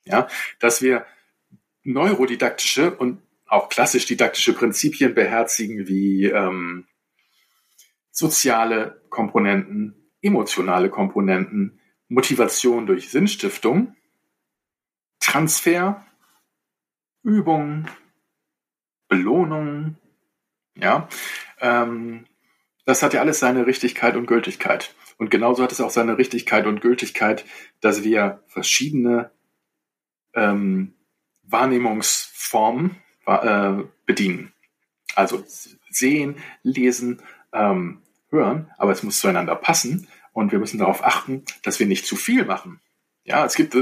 Ja, 0.05 0.27
dass 0.59 0.81
wir 0.81 1.05
neurodidaktische 1.83 2.95
und 2.95 3.21
auch 3.45 3.69
klassisch 3.69 4.05
didaktische 4.05 4.53
Prinzipien 4.53 5.13
beherzigen 5.13 5.87
wie 5.87 6.25
ähm, 6.25 6.85
soziale 8.11 9.01
Komponenten, 9.09 10.11
emotionale 10.21 10.89
Komponenten, 10.89 11.79
Motivation 12.09 12.85
durch 12.87 13.09
Sinnstiftung, 13.09 13.95
Transfer, 15.19 16.05
Übung, 17.23 17.87
Belohnung, 19.07 19.95
ja, 20.75 21.07
ähm, 21.59 22.25
das 22.85 23.03
hat 23.03 23.13
ja 23.13 23.21
alles 23.21 23.39
seine 23.39 23.67
Richtigkeit 23.67 24.15
und 24.15 24.27
Gültigkeit. 24.27 24.95
Und 25.17 25.31
genauso 25.31 25.63
hat 25.63 25.71
es 25.71 25.81
auch 25.81 25.89
seine 25.89 26.17
Richtigkeit 26.17 26.67
und 26.67 26.81
Gültigkeit, 26.81 27.43
dass 27.81 28.03
wir 28.03 28.43
verschiedene 28.47 29.31
ähm, 30.35 30.93
Wahrnehmungsformen 31.43 32.97
äh, 33.25 33.83
bedienen. 34.05 34.53
Also 35.15 35.43
sehen, 35.89 36.35
lesen, 36.63 37.21
ähm, 37.53 38.01
hören, 38.29 38.71
aber 38.77 38.91
es 38.91 39.03
muss 39.03 39.19
zueinander 39.19 39.55
passen 39.55 40.07
und 40.33 40.51
wir 40.51 40.59
müssen 40.59 40.77
darauf 40.77 41.03
achten, 41.03 41.43
dass 41.63 41.79
wir 41.79 41.87
nicht 41.87 42.05
zu 42.05 42.15
viel 42.15 42.45
machen. 42.45 42.79
Ja, 43.23 43.45
es 43.45 43.55
gibt 43.55 43.75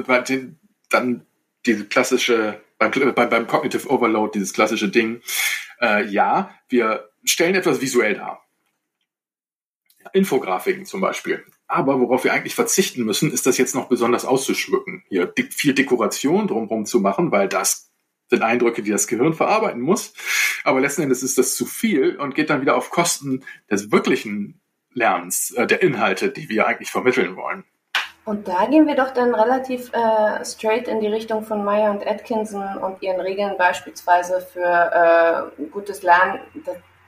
dann 0.90 1.26
diese 1.66 1.86
klassische, 1.86 2.62
beim, 2.90 3.30
beim 3.30 3.48
Cognitive 3.48 3.90
Overload, 3.90 4.32
dieses 4.34 4.54
klassische 4.54 4.90
Ding, 4.90 5.22
äh, 5.82 6.06
ja, 6.06 6.52
wir 6.70 7.10
stellen 7.24 7.56
etwas 7.56 7.82
visuell 7.82 8.16
dar. 8.16 8.42
Infografiken 10.14 10.86
zum 10.86 11.02
Beispiel. 11.02 11.44
Aber 11.68 12.00
worauf 12.00 12.24
wir 12.24 12.34
eigentlich 12.34 12.56
verzichten 12.56 13.04
müssen, 13.04 13.32
ist 13.32 13.46
das 13.46 13.58
jetzt 13.58 13.76
noch 13.76 13.90
besonders 13.90 14.26
auszuschmücken. 14.26 15.04
Hier 15.10 15.34
viel 15.50 15.74
Dekoration 15.74 16.48
drumherum 16.48 16.86
zu 16.86 17.00
machen, 17.00 17.32
weil 17.32 17.50
das 17.50 17.92
sind 18.30 18.44
Eindrücke, 18.44 18.82
die 18.82 18.92
das 18.92 19.08
Gehirn 19.08 19.34
verarbeiten 19.34 19.82
muss. 19.82 20.14
Aber 20.64 20.80
letzten 20.80 21.04
Endes 21.04 21.24
ist 21.24 21.38
das 21.38 21.56
zu 21.56 21.66
viel 21.66 22.16
und 22.18 22.36
geht 22.36 22.50
dann 22.50 22.62
wieder 22.62 22.76
auf 22.76 22.90
Kosten 22.90 23.44
des 23.70 23.92
wirklichen 23.92 24.62
Lernens, 24.94 25.52
äh, 25.52 25.68
der 25.68 25.82
Inhalte, 25.82 26.30
die 26.30 26.50
wir 26.50 26.68
eigentlich 26.68 26.92
vermitteln 26.92 27.36
wollen. 27.36 27.66
Und 28.26 28.48
da 28.48 28.66
gehen 28.66 28.88
wir 28.88 28.96
doch 28.96 29.12
dann 29.12 29.36
relativ 29.36 29.92
äh, 29.94 30.44
straight 30.44 30.88
in 30.88 31.00
die 31.00 31.08
Richtung 31.08 31.44
von 31.44 31.64
Meyer 31.64 31.92
und 31.92 32.06
Atkinson 32.06 32.76
und 32.78 33.02
ihren 33.04 33.22
Regeln 33.22 33.56
beispielsweise 33.56 34.42
für 34.42 35.52
äh, 35.60 35.64
gutes 35.66 36.02
Lernen. 36.02 36.40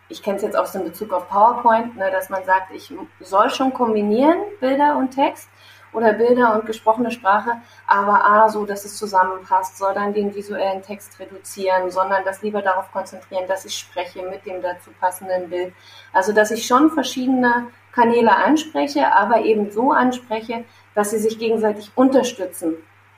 Ich 0.09 0.21
kenne 0.21 0.37
es 0.37 0.43
jetzt 0.43 0.55
aus 0.55 0.73
dem 0.73 0.83
Bezug 0.83 1.11
auf 1.11 1.27
PowerPoint, 1.27 1.97
ne, 1.97 2.11
dass 2.11 2.29
man 2.29 2.45
sagt, 2.45 2.71
ich 2.71 2.93
soll 3.19 3.49
schon 3.49 3.73
kombinieren 3.73 4.37
Bilder 4.61 4.95
und 4.95 5.09
Text 5.09 5.49
oder 5.93 6.13
Bilder 6.13 6.53
und 6.55 6.65
gesprochene 6.65 7.11
Sprache, 7.11 7.51
aber 7.87 8.23
A, 8.25 8.49
so, 8.49 8.65
dass 8.65 8.85
es 8.85 8.97
zusammenpasst, 8.97 9.77
soll 9.77 9.93
dann 9.93 10.13
den 10.13 10.33
visuellen 10.35 10.81
Text 10.81 11.19
reduzieren, 11.19 11.89
sondern 11.89 12.23
das 12.25 12.41
lieber 12.41 12.61
darauf 12.61 12.91
konzentrieren, 12.91 13.47
dass 13.47 13.65
ich 13.65 13.77
spreche 13.77 14.23
mit 14.23 14.45
dem 14.45 14.61
dazu 14.61 14.91
passenden 14.99 15.49
Bild. 15.49 15.73
Also, 16.13 16.33
dass 16.33 16.51
ich 16.51 16.65
schon 16.65 16.91
verschiedene 16.91 17.67
Kanäle 17.93 18.35
anspreche, 18.35 19.11
aber 19.11 19.41
eben 19.41 19.71
so 19.71 19.91
anspreche, 19.91 20.65
dass 20.93 21.11
sie 21.11 21.19
sich 21.19 21.39
gegenseitig 21.39 21.91
unterstützen 21.95 22.75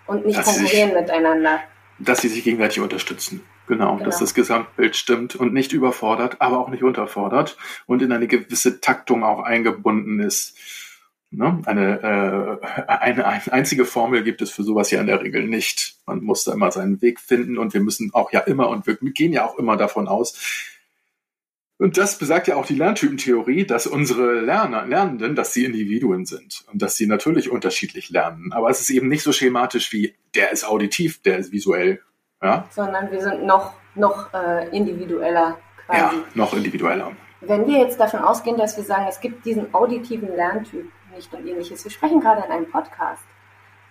und 0.08 0.26
nicht 0.26 0.38
dass 0.38 0.46
konkurrieren 0.46 0.90
sich, 0.90 1.00
miteinander. 1.00 1.60
Dass 2.00 2.22
sie 2.22 2.30
sich 2.30 2.44
gegenseitig 2.44 2.80
unterstützen. 2.80 3.44
Genau, 3.68 3.94
genau, 3.94 4.06
dass 4.06 4.18
das 4.18 4.34
Gesamtbild 4.34 4.96
stimmt 4.96 5.36
und 5.36 5.54
nicht 5.54 5.74
überfordert, 5.74 6.38
aber 6.40 6.60
auch 6.60 6.70
nicht 6.70 6.84
unterfordert 6.84 7.56
und 7.86 8.02
in 8.02 8.12
eine 8.12 8.28
gewisse 8.28 8.82
Taktung 8.82 9.24
auch 9.24 9.44
eingebunden 9.44 10.20
ist. 10.20 10.58
Ne? 11.32 11.62
Eine, 11.66 12.60
äh, 12.62 12.82
eine, 12.88 13.26
eine 13.26 13.54
einzige 13.54 13.86
Formel 13.86 14.24
gibt 14.24 14.42
es 14.42 14.52
für 14.52 14.64
sowas 14.64 14.92
ja 14.92 15.02
in 15.02 15.08
der 15.08 15.22
Regel 15.22 15.48
nicht. 15.48 15.98
Man 16.06 16.24
muss 16.24 16.44
da 16.44 16.54
immer 16.54 16.72
seinen 16.72 17.02
Weg 17.02 17.20
finden 17.20 17.58
und 17.58 17.74
wir 17.74 17.82
müssen 17.82 18.12
auch 18.14 18.32
ja 18.32 18.40
immer 18.42 18.70
und 18.70 18.88
wir 18.88 18.96
gehen 18.96 19.34
ja 19.34 19.46
auch 19.46 19.58
immer 19.58 19.78
davon 19.78 20.08
aus. 20.08 20.76
Und 21.78 21.98
das 21.98 22.18
besagt 22.18 22.50
ja 22.50 22.58
auch 22.58 22.66
die 22.66 22.76
Lerntypentheorie, 22.76 23.66
dass 23.66 23.88
unsere 23.88 24.42
Lerner, 24.42 24.86
Lernenden, 24.86 25.36
dass 25.36 25.54
sie 25.54 25.64
Individuen 25.64 26.26
sind 26.26 26.66
und 26.72 26.82
dass 26.82 26.98
sie 26.98 27.08
natürlich 27.08 27.50
unterschiedlich 27.50 28.10
lernen. 28.10 28.52
Aber 28.52 28.70
es 28.70 28.82
ist 28.82 28.90
eben 28.90 29.08
nicht 29.08 29.24
so 29.24 29.32
schematisch 29.32 29.94
wie 29.94 30.14
der 30.36 30.52
ist 30.52 30.68
auditiv, 30.68 31.22
der 31.22 31.38
ist 31.38 31.54
visuell. 31.54 32.02
Ja? 32.42 32.68
Sondern 32.72 33.10
wir 33.12 33.22
sind 33.22 33.46
noch, 33.46 33.74
noch 33.96 34.34
äh, 34.34 34.68
individueller 34.76 35.58
quasi. 35.86 36.18
Ja, 36.18 36.24
noch 36.36 36.54
individueller. 36.54 37.14
Wenn 37.40 37.66
wir 37.66 37.80
jetzt 37.80 37.98
davon 37.98 38.20
ausgehen, 38.20 38.58
dass 38.58 38.76
wir 38.76 38.84
sagen, 38.84 39.06
es 39.08 39.22
gibt 39.22 39.46
diesen 39.46 39.74
auditiven 39.74 40.36
Lerntyp, 40.36 40.92
nicht 41.16 41.34
und 41.34 41.48
ähnliches. 41.48 41.84
Wir 41.84 41.92
sprechen 41.92 42.20
gerade 42.20 42.44
in 42.46 42.51
einem 42.51 42.70
Podcast. 42.70 43.24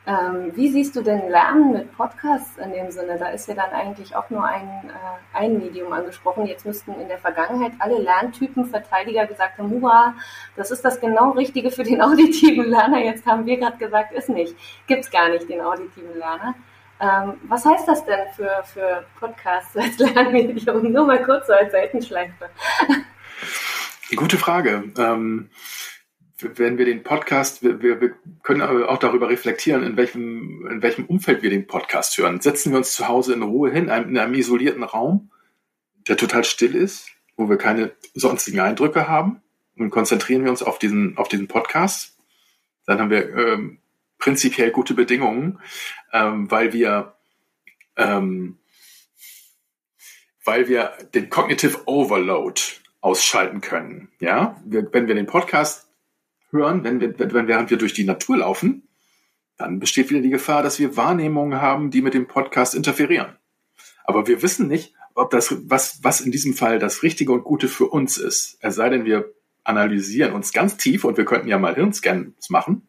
Ähm, 0.08 0.52
wie 0.56 0.70
siehst 0.70 0.96
du 0.96 1.02
denn 1.02 1.28
Lernen 1.28 1.72
mit 1.72 1.94
Podcasts 1.94 2.56
in 2.56 2.72
dem 2.72 2.90
Sinne? 2.90 3.18
Da 3.18 3.28
ist 3.28 3.46
ja 3.46 3.54
dann 3.54 3.70
eigentlich 3.72 4.16
auch 4.16 4.30
nur 4.30 4.42
ein, 4.42 4.66
äh, 4.88 5.36
ein 5.36 5.58
Medium 5.58 5.92
angesprochen. 5.92 6.46
Jetzt 6.46 6.64
müssten 6.64 6.98
in 6.98 7.08
der 7.08 7.18
Vergangenheit 7.18 7.72
alle 7.78 7.98
Lerntypen 7.98 8.64
Verteidiger 8.64 9.26
gesagt 9.26 9.58
haben, 9.58 9.70
hurra, 9.70 10.14
das 10.56 10.70
ist 10.70 10.82
das 10.82 10.98
genau 10.98 11.32
Richtige 11.32 11.70
für 11.70 11.82
den 11.82 12.00
auditiven 12.02 12.70
Lerner. 12.70 13.00
Jetzt 13.00 13.26
haben 13.26 13.44
wir 13.44 13.58
gerade 13.58 13.76
gesagt, 13.76 14.12
ist 14.12 14.30
nicht. 14.30 14.56
Gibt 14.86 15.04
es 15.04 15.10
gar 15.10 15.28
nicht 15.28 15.46
den 15.46 15.60
auditiven 15.60 16.16
Lerner. 16.16 16.54
Ähm, 17.00 17.34
was 17.42 17.66
heißt 17.66 17.86
das 17.86 18.02
denn 18.06 18.28
für, 18.34 18.62
für 18.64 19.04
Podcasts 19.20 19.76
als 19.76 19.98
Lernmedium? 20.14 20.90
Nur 20.90 21.06
mal 21.06 21.22
kurz 21.22 21.48
so 21.48 21.52
als 21.52 21.70
Seitenschleife. 21.70 22.48
Gute 24.16 24.38
Frage. 24.38 24.84
Ähm 24.96 25.50
wenn 26.40 26.78
wir 26.78 26.84
den 26.84 27.02
Podcast, 27.02 27.62
wir, 27.62 27.82
wir, 27.82 28.00
wir 28.00 28.14
können 28.42 28.62
auch 28.62 28.98
darüber 28.98 29.28
reflektieren, 29.28 29.82
in 29.82 29.96
welchem, 29.96 30.66
in 30.70 30.82
welchem 30.82 31.06
Umfeld 31.06 31.42
wir 31.42 31.50
den 31.50 31.66
Podcast 31.66 32.16
hören. 32.16 32.40
Setzen 32.40 32.70
wir 32.72 32.78
uns 32.78 32.94
zu 32.94 33.08
Hause 33.08 33.34
in 33.34 33.42
Ruhe 33.42 33.70
hin, 33.70 33.84
in 33.84 33.90
einem, 33.90 34.08
in 34.10 34.18
einem 34.18 34.34
isolierten 34.34 34.84
Raum, 34.84 35.30
der 36.06 36.16
total 36.16 36.44
still 36.44 36.74
ist, 36.74 37.10
wo 37.36 37.48
wir 37.48 37.56
keine 37.56 37.92
sonstigen 38.14 38.60
Eindrücke 38.60 39.08
haben 39.08 39.42
und 39.76 39.90
konzentrieren 39.90 40.44
wir 40.44 40.50
uns 40.50 40.62
auf 40.62 40.78
diesen, 40.78 41.16
auf 41.18 41.28
diesen 41.28 41.48
Podcast, 41.48 42.16
dann 42.86 43.00
haben 43.00 43.10
wir 43.10 43.36
ähm, 43.36 43.78
prinzipiell 44.18 44.70
gute 44.70 44.94
Bedingungen, 44.94 45.60
ähm, 46.12 46.50
weil 46.50 46.72
wir 46.72 47.14
ähm, 47.96 48.58
weil 50.44 50.68
wir 50.68 50.92
den 51.12 51.28
Cognitive 51.28 51.82
Overload 51.86 52.60
ausschalten 53.02 53.60
können. 53.60 54.08
Ja, 54.18 54.58
wir, 54.64 54.90
wenn 54.92 55.06
wir 55.06 55.14
den 55.14 55.26
Podcast 55.26 55.87
hören, 56.50 56.84
wenn 56.84 57.00
wir, 57.00 57.18
wenn, 57.18 57.48
während 57.48 57.70
wir 57.70 57.78
durch 57.78 57.92
die 57.92 58.04
Natur 58.04 58.38
laufen, 58.38 58.88
dann 59.56 59.80
besteht 59.80 60.10
wieder 60.10 60.20
die 60.20 60.30
Gefahr, 60.30 60.62
dass 60.62 60.78
wir 60.78 60.96
Wahrnehmungen 60.96 61.60
haben, 61.60 61.90
die 61.90 62.02
mit 62.02 62.14
dem 62.14 62.28
Podcast 62.28 62.74
interferieren. 62.74 63.36
Aber 64.04 64.26
wir 64.26 64.40
wissen 64.42 64.68
nicht, 64.68 64.94
ob 65.14 65.30
das, 65.30 65.54
was, 65.68 65.98
was 66.02 66.20
in 66.20 66.30
diesem 66.30 66.54
Fall 66.54 66.78
das 66.78 67.02
Richtige 67.02 67.32
und 67.32 67.44
Gute 67.44 67.68
für 67.68 67.86
uns 67.86 68.18
ist. 68.18 68.56
Es 68.60 68.76
sei 68.76 68.88
denn, 68.88 69.04
wir 69.04 69.32
analysieren 69.64 70.32
uns 70.32 70.52
ganz 70.52 70.76
tief 70.76 71.04
und 71.04 71.16
wir 71.16 71.24
könnten 71.24 71.48
ja 71.48 71.58
mal 71.58 71.74
Hirnscans 71.74 72.48
machen. 72.50 72.88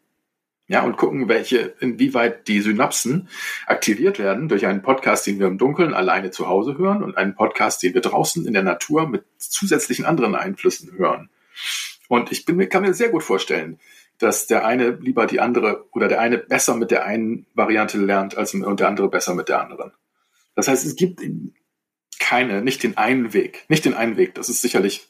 Ja, 0.67 0.83
und 0.83 0.97
gucken, 0.97 1.27
welche, 1.27 1.73
inwieweit 1.79 2.47
die 2.47 2.61
Synapsen 2.61 3.27
aktiviert 3.65 4.19
werden 4.19 4.47
durch 4.49 4.67
einen 4.67 4.83
Podcast, 4.83 5.25
den 5.25 5.39
wir 5.39 5.47
im 5.47 5.57
Dunkeln 5.57 5.95
alleine 5.95 6.29
zu 6.29 6.47
Hause 6.47 6.77
hören 6.77 7.01
und 7.01 7.17
einen 7.17 7.33
Podcast, 7.33 7.81
den 7.81 7.95
wir 7.95 8.01
draußen 8.01 8.45
in 8.45 8.53
der 8.53 8.61
Natur 8.61 9.09
mit 9.09 9.25
zusätzlichen 9.39 10.05
anderen 10.05 10.35
Einflüssen 10.35 10.91
hören. 10.95 11.31
Und 12.09 12.31
ich 12.31 12.43
bin, 12.43 12.67
kann 12.69 12.81
mir 12.81 12.93
sehr 12.93 13.09
gut 13.09 13.23
vorstellen, 13.23 13.79
dass 14.17 14.47
der 14.47 14.65
eine 14.65 14.89
lieber 14.89 15.27
die 15.27 15.39
andere 15.39 15.85
oder 15.93 16.09
der 16.09 16.19
eine 16.19 16.39
besser 16.39 16.75
mit 16.75 16.91
der 16.91 17.05
einen 17.05 17.45
Variante 17.53 17.99
lernt 17.99 18.35
als 18.35 18.53
und 18.53 18.79
der 18.79 18.89
andere 18.89 19.09
besser 19.09 19.35
mit 19.35 19.47
der 19.47 19.61
anderen. 19.61 19.93
Das 20.55 20.67
heißt, 20.67 20.85
es 20.85 20.95
gibt 20.95 21.21
keine, 22.19 22.63
nicht 22.63 22.83
den 22.83 22.97
einen 22.97 23.31
Weg, 23.33 23.63
nicht 23.69 23.85
den 23.85 23.93
einen 23.93 24.17
Weg. 24.17 24.33
Das 24.33 24.49
ist 24.49 24.61
sicherlich 24.61 25.07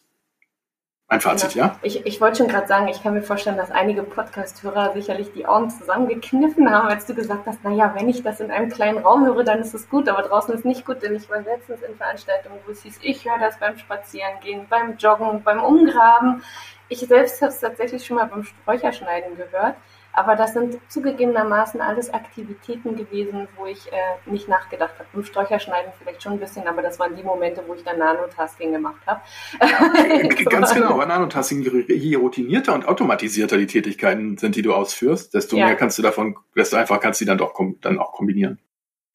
ein 1.09 1.21
Fazit, 1.21 1.53
genau. 1.53 1.65
ja? 1.65 1.75
Ich, 1.81 2.05
ich 2.05 2.21
wollte 2.21 2.37
schon 2.37 2.47
gerade 2.47 2.67
sagen, 2.67 2.87
ich 2.87 3.01
kann 3.01 3.15
mir 3.15 3.23
vorstellen, 3.23 3.57
dass 3.57 3.71
einige 3.71 4.03
Podcast-Hörer 4.03 4.93
sicherlich 4.93 5.33
die 5.33 5.47
Augen 5.47 5.71
zusammengekniffen 5.71 6.69
haben, 6.69 6.87
als 6.87 7.07
du 7.07 7.15
gesagt 7.15 7.47
hast, 7.47 7.63
naja, 7.63 7.93
wenn 7.95 8.07
ich 8.07 8.21
das 8.21 8.39
in 8.39 8.51
einem 8.51 8.69
kleinen 8.69 8.99
Raum 8.99 9.25
höre, 9.25 9.43
dann 9.43 9.59
ist 9.59 9.73
es 9.73 9.89
gut, 9.89 10.07
aber 10.07 10.21
draußen 10.21 10.53
ist 10.53 10.65
nicht 10.65 10.85
gut, 10.85 11.01
denn 11.01 11.15
ich 11.15 11.27
war 11.27 11.41
letztens 11.41 11.81
in 11.81 11.95
Veranstaltungen, 11.95 12.59
wo 12.65 12.71
es 12.71 12.83
hieß, 12.83 12.99
ich 13.01 13.25
höre 13.25 13.39
das 13.39 13.57
beim 13.57 13.75
Spazierengehen, 13.77 14.67
beim 14.69 14.97
Joggen, 14.97 15.41
beim 15.41 15.63
Umgraben. 15.63 16.43
Ich 16.89 16.99
selbst 16.99 17.41
habe 17.41 17.51
es 17.51 17.59
tatsächlich 17.59 18.05
schon 18.05 18.17
mal 18.17 18.27
beim 18.27 18.43
Sträucherschneiden 18.43 19.35
gehört. 19.35 19.75
Aber 20.13 20.35
das 20.35 20.53
sind 20.53 20.79
zugegebenermaßen 20.89 21.81
alles 21.81 22.13
Aktivitäten 22.13 22.95
gewesen, 22.95 23.47
wo 23.55 23.65
ich 23.65 23.91
äh, 23.91 24.29
nicht 24.29 24.47
nachgedacht 24.47 24.93
habe. 24.97 25.07
Beim 25.13 25.23
Sträucherschneiden 25.23 25.91
vielleicht 25.97 26.23
schon 26.23 26.33
ein 26.33 26.39
bisschen, 26.39 26.67
aber 26.67 26.81
das 26.81 26.99
waren 26.99 27.15
die 27.15 27.23
Momente, 27.23 27.63
wo 27.67 27.75
ich 27.75 27.83
dann 27.83 27.99
Nanotasking 27.99 28.71
gemacht 28.71 29.01
habe. 29.05 29.21
Ganz 30.49 30.73
genau, 30.73 30.93
aber 30.93 31.05
Nanotasking, 31.05 31.63
je 31.87 32.15
routinierter 32.15 32.73
und 32.73 32.87
automatisierter 32.87 33.57
die 33.57 33.67
Tätigkeiten 33.67 34.37
sind, 34.37 34.55
die 34.55 34.61
du 34.61 34.73
ausführst, 34.73 35.33
desto 35.33 35.57
ja. 35.57 35.67
mehr 35.67 35.75
kannst 35.75 35.97
du 35.97 36.01
davon, 36.01 36.35
desto 36.55 36.77
einfach 36.77 36.99
kannst 36.99 37.21
du 37.21 37.25
die 37.25 37.29
dann 37.29 37.37
doch 37.37 37.53
dann 37.81 37.99
auch 37.99 38.11
kombinieren. 38.11 38.59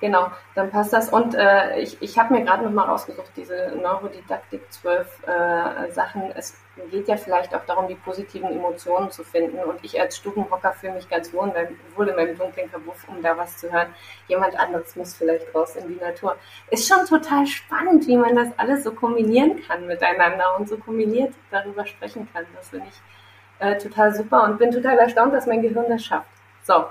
Genau, 0.04 0.30
dann 0.54 0.70
passt 0.70 0.92
das. 0.92 1.08
Und 1.08 1.34
äh, 1.34 1.80
ich, 1.80 1.96
ich 2.02 2.18
habe 2.18 2.34
mir 2.34 2.44
gerade 2.44 2.62
nochmal 2.62 2.88
rausgesucht, 2.88 3.32
diese 3.36 3.72
Neurodidaktik 3.82 4.70
12 4.70 5.22
äh, 5.26 5.90
Sachen. 5.92 6.30
Es 6.36 6.58
geht 6.90 7.08
ja 7.08 7.16
vielleicht 7.16 7.54
auch 7.54 7.64
darum, 7.64 7.88
die 7.88 7.94
positiven 7.94 8.50
Emotionen 8.50 9.10
zu 9.10 9.24
finden. 9.24 9.56
Und 9.60 9.82
ich 9.82 9.98
als 9.98 10.18
Stubenhocker 10.18 10.74
fühle 10.74 10.92
mich 10.92 11.08
ganz 11.08 11.32
wohl, 11.32 11.50
wohl 11.96 12.06
in 12.06 12.16
meinem 12.16 12.36
dunklen 12.36 12.70
Kabuff, 12.70 13.08
um 13.08 13.22
da 13.22 13.34
was 13.38 13.56
zu 13.56 13.72
hören. 13.72 13.94
Jemand 14.28 14.60
anderes 14.60 14.94
muss 14.94 15.14
vielleicht 15.14 15.54
raus 15.54 15.74
in 15.76 15.88
die 15.88 15.98
Natur. 15.98 16.36
Ist 16.70 16.86
schon 16.86 17.06
total 17.06 17.46
spannend, 17.46 18.06
wie 18.06 18.18
man 18.18 18.36
das 18.36 18.48
alles 18.58 18.84
so 18.84 18.92
kombinieren 18.92 19.62
kann 19.66 19.86
miteinander 19.86 20.54
und 20.58 20.68
so 20.68 20.76
kombiniert 20.76 21.32
darüber 21.50 21.86
sprechen 21.86 22.28
kann. 22.30 22.44
Das 22.54 22.68
finde 22.68 22.88
ich 22.90 23.66
äh, 23.66 23.78
total 23.78 24.14
super 24.14 24.44
und 24.44 24.58
bin 24.58 24.70
total 24.70 24.98
erstaunt, 24.98 25.32
dass 25.32 25.46
mein 25.46 25.62
Gehirn 25.62 25.86
das 25.88 26.04
schafft. 26.04 26.28
So. 26.62 26.84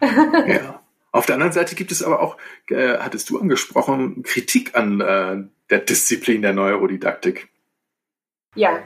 Ja. 0.00 0.75
Auf 1.16 1.24
der 1.24 1.36
anderen 1.36 1.52
Seite 1.52 1.74
gibt 1.74 1.92
es 1.92 2.02
aber 2.02 2.20
auch, 2.20 2.36
äh, 2.68 2.98
hattest 2.98 3.30
du 3.30 3.40
angesprochen, 3.40 4.22
Kritik 4.22 4.76
an 4.76 5.00
äh, 5.00 5.44
der 5.70 5.78
Disziplin 5.78 6.42
der 6.42 6.52
Neurodidaktik. 6.52 7.48
Ja. 8.54 8.82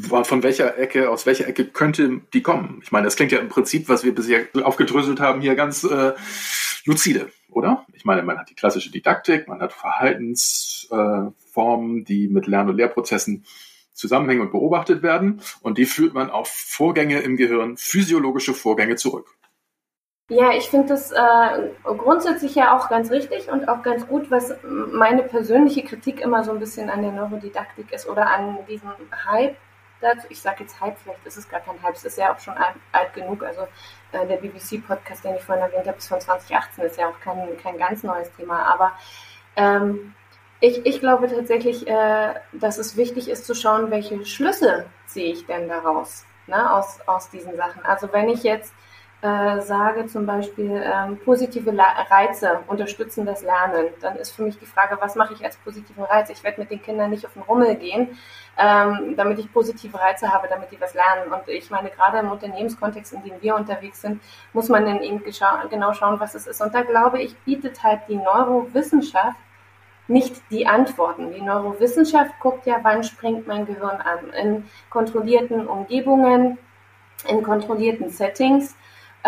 Von 0.00 0.42
welcher 0.42 0.76
Ecke, 0.76 1.08
aus 1.08 1.24
welcher 1.24 1.46
Ecke 1.46 1.66
könnte 1.66 2.20
die 2.32 2.42
kommen? 2.42 2.80
Ich 2.82 2.90
meine, 2.90 3.04
das 3.04 3.14
klingt 3.14 3.30
ja 3.30 3.38
im 3.38 3.48
Prinzip, 3.48 3.88
was 3.88 4.02
wir 4.02 4.12
bisher 4.12 4.48
aufgedröselt 4.64 5.20
haben, 5.20 5.40
hier 5.40 5.54
ganz 5.54 5.84
äh, 5.84 6.14
lucide, 6.84 7.30
oder? 7.48 7.86
Ich 7.92 8.04
meine, 8.04 8.24
man 8.24 8.38
hat 8.38 8.50
die 8.50 8.56
klassische 8.56 8.90
Didaktik, 8.90 9.46
man 9.46 9.60
hat 9.60 9.72
Verhaltensformen, 9.72 12.00
äh, 12.00 12.04
die 12.04 12.26
mit 12.26 12.48
Lern- 12.48 12.70
und 12.70 12.76
Lehrprozessen 12.76 13.44
zusammenhängen 13.92 14.42
und 14.42 14.50
beobachtet 14.50 15.04
werden. 15.04 15.42
Und 15.60 15.78
die 15.78 15.86
führt 15.86 16.12
man 16.12 16.28
auf 16.28 16.48
Vorgänge 16.48 17.20
im 17.20 17.36
Gehirn, 17.36 17.76
physiologische 17.76 18.52
Vorgänge 18.52 18.96
zurück. 18.96 19.37
Ja, 20.30 20.52
ich 20.52 20.68
finde 20.68 20.88
das 20.88 21.10
äh, 21.10 21.70
grundsätzlich 21.84 22.54
ja 22.54 22.76
auch 22.76 22.90
ganz 22.90 23.10
richtig 23.10 23.50
und 23.50 23.66
auch 23.66 23.82
ganz 23.82 24.06
gut, 24.06 24.30
was 24.30 24.54
meine 24.62 25.22
persönliche 25.22 25.82
Kritik 25.82 26.20
immer 26.20 26.44
so 26.44 26.50
ein 26.52 26.58
bisschen 26.58 26.90
an 26.90 27.00
der 27.00 27.12
Neurodidaktik 27.12 27.90
ist 27.92 28.06
oder 28.06 28.28
an 28.28 28.58
diesem 28.68 28.90
Hype 29.26 29.56
dazu. 30.02 30.26
Ich 30.28 30.42
sage 30.42 30.64
jetzt 30.64 30.78
Hype, 30.82 30.98
vielleicht 30.98 31.24
ist 31.24 31.38
es 31.38 31.48
gar 31.48 31.60
kein 31.60 31.82
Hype, 31.82 31.94
es 31.94 32.04
ist 32.04 32.18
ja 32.18 32.34
auch 32.34 32.38
schon 32.40 32.52
alt, 32.58 32.74
alt 32.92 33.14
genug. 33.14 33.42
Also 33.42 33.62
äh, 34.12 34.26
der 34.26 34.36
BBC-Podcast, 34.36 35.24
den 35.24 35.36
ich 35.36 35.42
vorhin 35.42 35.64
erwähnt 35.64 35.86
habe, 35.86 35.96
ist 35.96 36.08
von 36.08 36.20
2018, 36.20 36.84
ist 36.84 36.98
ja 36.98 37.08
auch 37.08 37.20
kein, 37.20 37.56
kein 37.62 37.78
ganz 37.78 38.02
neues 38.02 38.30
Thema. 38.36 38.66
Aber 38.66 38.92
ähm, 39.56 40.14
ich, 40.60 40.84
ich 40.84 41.00
glaube 41.00 41.28
tatsächlich, 41.28 41.86
äh, 41.88 42.34
dass 42.52 42.76
es 42.76 42.98
wichtig 42.98 43.30
ist 43.30 43.46
zu 43.46 43.54
schauen, 43.54 43.90
welche 43.90 44.26
Schlüsse 44.26 44.84
ziehe 45.06 45.32
ich 45.32 45.46
denn 45.46 45.68
daraus 45.68 46.26
ne, 46.46 46.70
aus, 46.70 46.98
aus 47.06 47.30
diesen 47.30 47.56
Sachen. 47.56 47.82
Also 47.84 48.12
wenn 48.12 48.28
ich 48.28 48.42
jetzt 48.42 48.74
äh, 49.20 49.60
sage 49.60 50.06
zum 50.06 50.26
Beispiel, 50.26 50.80
ähm, 50.84 51.18
positive 51.24 51.76
Reize 51.76 52.60
unterstützen 52.68 53.26
das 53.26 53.42
Lernen, 53.42 53.86
dann 54.00 54.16
ist 54.16 54.30
für 54.30 54.42
mich 54.42 54.58
die 54.58 54.66
Frage, 54.66 54.96
was 55.00 55.16
mache 55.16 55.34
ich 55.34 55.44
als 55.44 55.56
positiven 55.56 56.04
Reiz? 56.04 56.30
Ich 56.30 56.44
werde 56.44 56.60
mit 56.60 56.70
den 56.70 56.80
Kindern 56.80 57.10
nicht 57.10 57.26
auf 57.26 57.32
den 57.32 57.42
Rummel 57.42 57.74
gehen, 57.74 58.16
ähm, 58.56 59.14
damit 59.16 59.40
ich 59.40 59.52
positive 59.52 59.98
Reize 59.98 60.32
habe, 60.32 60.46
damit 60.48 60.70
die 60.70 60.80
was 60.80 60.94
lernen. 60.94 61.32
Und 61.32 61.48
ich 61.48 61.68
meine, 61.68 61.90
gerade 61.90 62.18
im 62.18 62.30
Unternehmenskontext, 62.30 63.12
in 63.12 63.24
dem 63.24 63.42
wir 63.42 63.56
unterwegs 63.56 64.00
sind, 64.02 64.22
muss 64.52 64.68
man 64.68 64.86
dann 64.86 65.02
eben 65.02 65.20
genau 65.68 65.92
schauen, 65.94 66.20
was 66.20 66.36
es 66.36 66.46
ist. 66.46 66.60
Und 66.60 66.72
da 66.72 66.82
glaube 66.82 67.20
ich, 67.20 67.36
bietet 67.38 67.82
halt 67.82 68.02
die 68.08 68.16
Neurowissenschaft 68.16 69.36
nicht 70.06 70.40
die 70.50 70.66
Antworten. 70.66 71.32
Die 71.32 71.42
Neurowissenschaft 71.42 72.32
guckt 72.40 72.66
ja, 72.66 72.78
wann 72.82 73.04
springt 73.04 73.46
mein 73.46 73.66
Gehirn 73.66 74.00
an. 74.00 74.30
In 74.30 74.64
kontrollierten 74.90 75.66
Umgebungen, 75.66 76.56
in 77.26 77.42
kontrollierten 77.42 78.10
Settings 78.10 78.74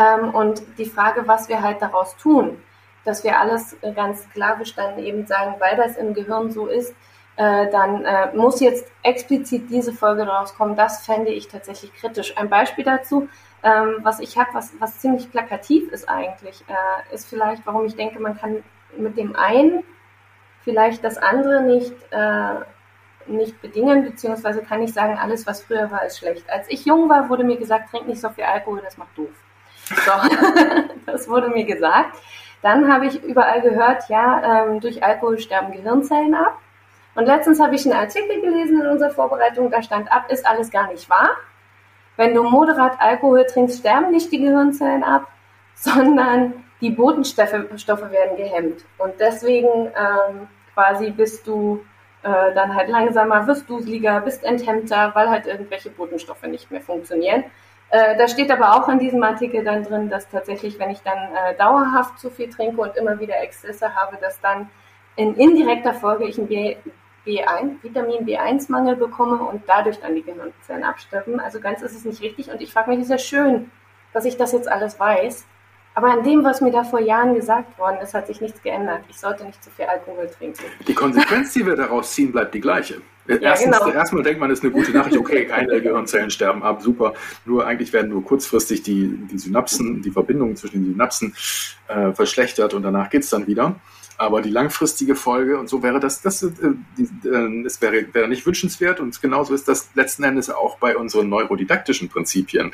ähm, 0.00 0.34
und 0.34 0.62
die 0.78 0.86
Frage, 0.86 1.26
was 1.26 1.48
wir 1.48 1.62
halt 1.62 1.82
daraus 1.82 2.16
tun, 2.16 2.62
dass 3.04 3.24
wir 3.24 3.38
alles 3.38 3.76
äh, 3.82 3.92
ganz 3.92 4.22
sklavisch 4.24 4.74
dann 4.74 4.98
eben 4.98 5.26
sagen, 5.26 5.56
weil 5.58 5.76
das 5.76 5.96
im 5.96 6.14
Gehirn 6.14 6.50
so 6.50 6.66
ist, 6.66 6.94
äh, 7.36 7.70
dann 7.70 8.04
äh, 8.04 8.34
muss 8.34 8.60
jetzt 8.60 8.90
explizit 9.02 9.70
diese 9.70 9.92
Folge 9.92 10.24
daraus 10.24 10.54
kommen. 10.54 10.76
Das 10.76 11.04
fände 11.04 11.30
ich 11.30 11.48
tatsächlich 11.48 11.92
kritisch. 11.94 12.36
Ein 12.36 12.48
Beispiel 12.48 12.84
dazu, 12.84 13.28
ähm, 13.62 13.96
was 14.02 14.20
ich 14.20 14.38
habe, 14.38 14.50
was, 14.52 14.72
was 14.78 15.00
ziemlich 15.00 15.30
plakativ 15.30 15.90
ist 15.92 16.08
eigentlich, 16.08 16.64
äh, 16.68 17.14
ist 17.14 17.28
vielleicht, 17.28 17.66
warum 17.66 17.84
ich 17.84 17.96
denke, 17.96 18.20
man 18.20 18.36
kann 18.36 18.62
mit 18.96 19.16
dem 19.16 19.36
einen 19.36 19.84
vielleicht 20.62 21.04
das 21.04 21.18
andere 21.18 21.62
nicht, 21.62 21.94
äh, 22.10 22.54
nicht 23.26 23.60
bedingen, 23.60 24.04
beziehungsweise 24.04 24.62
kann 24.62 24.82
ich 24.82 24.92
sagen, 24.92 25.18
alles, 25.18 25.46
was 25.46 25.62
früher 25.62 25.90
war, 25.90 26.04
ist 26.04 26.18
schlecht. 26.18 26.48
Als 26.50 26.68
ich 26.68 26.84
jung 26.84 27.08
war, 27.08 27.28
wurde 27.28 27.44
mir 27.44 27.56
gesagt, 27.56 27.90
trink 27.90 28.06
nicht 28.06 28.20
so 28.20 28.30
viel 28.30 28.44
Alkohol, 28.44 28.80
das 28.82 28.96
macht 28.96 29.16
doof. 29.16 29.30
So, 29.90 30.12
das 31.06 31.28
wurde 31.28 31.48
mir 31.48 31.64
gesagt. 31.64 32.16
Dann 32.62 32.92
habe 32.92 33.06
ich 33.06 33.22
überall 33.22 33.62
gehört, 33.62 34.08
ja, 34.08 34.64
ähm, 34.64 34.80
durch 34.80 35.02
Alkohol 35.02 35.38
sterben 35.38 35.72
Gehirnzellen 35.72 36.34
ab. 36.34 36.58
Und 37.14 37.26
letztens 37.26 37.60
habe 37.60 37.74
ich 37.74 37.84
einen 37.84 37.98
Artikel 37.98 38.40
gelesen 38.40 38.80
in 38.80 38.86
unserer 38.86 39.10
Vorbereitung, 39.10 39.70
da 39.70 39.82
stand 39.82 40.10
ab, 40.12 40.30
ist 40.30 40.46
alles 40.46 40.70
gar 40.70 40.88
nicht 40.88 41.08
wahr. 41.10 41.30
Wenn 42.16 42.34
du 42.34 42.42
moderat 42.42 43.00
Alkohol 43.00 43.44
trinkst, 43.46 43.80
sterben 43.80 44.10
nicht 44.10 44.30
die 44.30 44.40
Gehirnzellen 44.40 45.02
ab, 45.02 45.26
sondern 45.74 46.64
die 46.80 46.90
Botenstoffe 46.90 47.52
werden 47.52 48.36
gehemmt. 48.36 48.84
Und 48.98 49.14
deswegen 49.18 49.86
ähm, 49.86 50.48
quasi 50.74 51.10
bist 51.10 51.46
du 51.46 51.84
äh, 52.22 52.54
dann 52.54 52.74
halt 52.74 52.88
langsamer, 52.88 53.46
wirst 53.46 53.68
duseliger, 53.68 54.20
bist 54.20 54.44
enthemmter, 54.44 55.10
weil 55.14 55.28
halt 55.30 55.46
irgendwelche 55.46 55.90
Botenstoffe 55.90 56.42
nicht 56.44 56.70
mehr 56.70 56.80
funktionieren. 56.80 57.44
Äh, 57.90 58.16
da 58.16 58.28
steht 58.28 58.50
aber 58.50 58.76
auch 58.76 58.88
in 58.88 59.00
diesem 59.00 59.22
Artikel 59.22 59.64
dann 59.64 59.82
drin, 59.82 60.08
dass 60.08 60.28
tatsächlich, 60.28 60.78
wenn 60.78 60.90
ich 60.90 61.00
dann 61.02 61.18
äh, 61.34 61.54
dauerhaft 61.56 62.18
zu 62.18 62.30
viel 62.30 62.48
trinke 62.48 62.80
und 62.80 62.96
immer 62.96 63.18
wieder 63.18 63.40
Exzesse 63.40 63.94
habe, 63.94 64.16
dass 64.20 64.40
dann 64.40 64.70
in 65.16 65.34
indirekter 65.34 65.92
Folge 65.92 66.24
ich 66.26 66.38
einen 66.38 66.46
B, 66.46 66.76
B1, 67.26 67.82
Vitamin 67.82 68.24
B1-Mangel 68.24 68.96
bekomme 68.96 69.42
und 69.42 69.62
dadurch 69.66 70.00
dann 70.00 70.14
die 70.14 70.22
Gehirnzellen 70.22 70.84
absterben. 70.84 71.40
Also 71.40 71.60
ganz 71.60 71.82
ist 71.82 71.96
es 71.96 72.04
nicht 72.04 72.22
richtig. 72.22 72.50
Und 72.50 72.62
ich 72.62 72.72
frage 72.72 72.90
mich, 72.90 73.00
ist 73.00 73.10
ja 73.10 73.18
schön, 73.18 73.70
dass 74.12 74.24
ich 74.24 74.36
das 74.36 74.52
jetzt 74.52 74.70
alles 74.70 74.98
weiß. 74.98 75.46
Aber 76.00 76.12
an 76.12 76.22
dem, 76.24 76.42
was 76.42 76.62
mir 76.62 76.70
da 76.72 76.82
vor 76.82 76.98
Jahren 76.98 77.34
gesagt 77.34 77.78
worden 77.78 77.98
ist, 78.02 78.14
hat 78.14 78.26
sich 78.26 78.40
nichts 78.40 78.62
geändert. 78.62 79.00
Ich 79.10 79.18
sollte 79.18 79.44
nicht 79.44 79.62
zu 79.62 79.68
viel 79.68 79.84
Alkohol 79.84 80.30
trinken. 80.30 80.64
Die 80.88 80.94
Konsequenz, 80.94 81.52
die 81.52 81.66
wir 81.66 81.76
daraus 81.76 82.14
ziehen, 82.14 82.32
bleibt 82.32 82.54
die 82.54 82.60
gleiche. 82.62 83.02
Ja, 83.28 83.36
Erstens, 83.36 83.78
genau. 83.78 83.92
Erstmal 83.92 84.22
denkt 84.22 84.40
man, 84.40 84.48
das 84.48 84.60
ist 84.60 84.64
eine 84.64 84.72
gute 84.72 84.92
Nachricht, 84.92 85.18
okay, 85.18 85.44
keine 85.44 85.78
Gehirnzellen 85.82 86.30
sterben 86.30 86.62
ab, 86.62 86.80
super. 86.80 87.12
Nur 87.44 87.66
eigentlich 87.66 87.92
werden 87.92 88.12
nur 88.12 88.24
kurzfristig 88.24 88.82
die, 88.82 89.14
die 89.30 89.38
Synapsen, 89.38 90.00
die 90.00 90.10
Verbindungen 90.10 90.56
zwischen 90.56 90.84
den 90.84 90.92
Synapsen 90.92 91.34
äh, 91.88 92.12
verschlechtert 92.12 92.72
und 92.72 92.82
danach 92.82 93.10
geht 93.10 93.24
es 93.24 93.28
dann 93.28 93.46
wieder. 93.46 93.74
Aber 94.20 94.42
die 94.42 94.50
langfristige 94.50 95.14
Folge 95.14 95.58
und 95.58 95.70
so 95.70 95.82
wäre 95.82 95.98
das, 95.98 96.20
das, 96.20 96.42
äh, 96.42 96.50
die, 96.98 97.04
äh, 97.26 97.62
das 97.62 97.80
wäre, 97.80 98.04
wäre 98.12 98.28
nicht 98.28 98.44
wünschenswert 98.44 99.00
und 99.00 99.18
genauso 99.22 99.54
ist 99.54 99.66
das 99.66 99.88
letzten 99.94 100.24
Endes 100.24 100.50
auch 100.50 100.76
bei 100.76 100.94
unseren 100.94 101.30
neurodidaktischen 101.30 102.10
Prinzipien. 102.10 102.72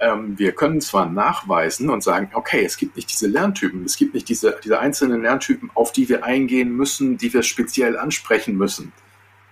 Ähm, 0.00 0.38
wir 0.38 0.52
können 0.52 0.82
zwar 0.82 1.06
nachweisen 1.06 1.88
und 1.88 2.02
sagen, 2.02 2.28
okay, 2.34 2.62
es 2.62 2.76
gibt 2.76 2.96
nicht 2.96 3.10
diese 3.10 3.26
Lerntypen, 3.26 3.86
es 3.86 3.96
gibt 3.96 4.12
nicht 4.12 4.28
diese, 4.28 4.60
diese 4.62 4.80
einzelnen 4.80 5.22
Lerntypen, 5.22 5.70
auf 5.72 5.92
die 5.92 6.10
wir 6.10 6.24
eingehen 6.24 6.76
müssen, 6.76 7.16
die 7.16 7.32
wir 7.32 7.42
speziell 7.42 7.96
ansprechen 7.96 8.58
müssen. 8.58 8.92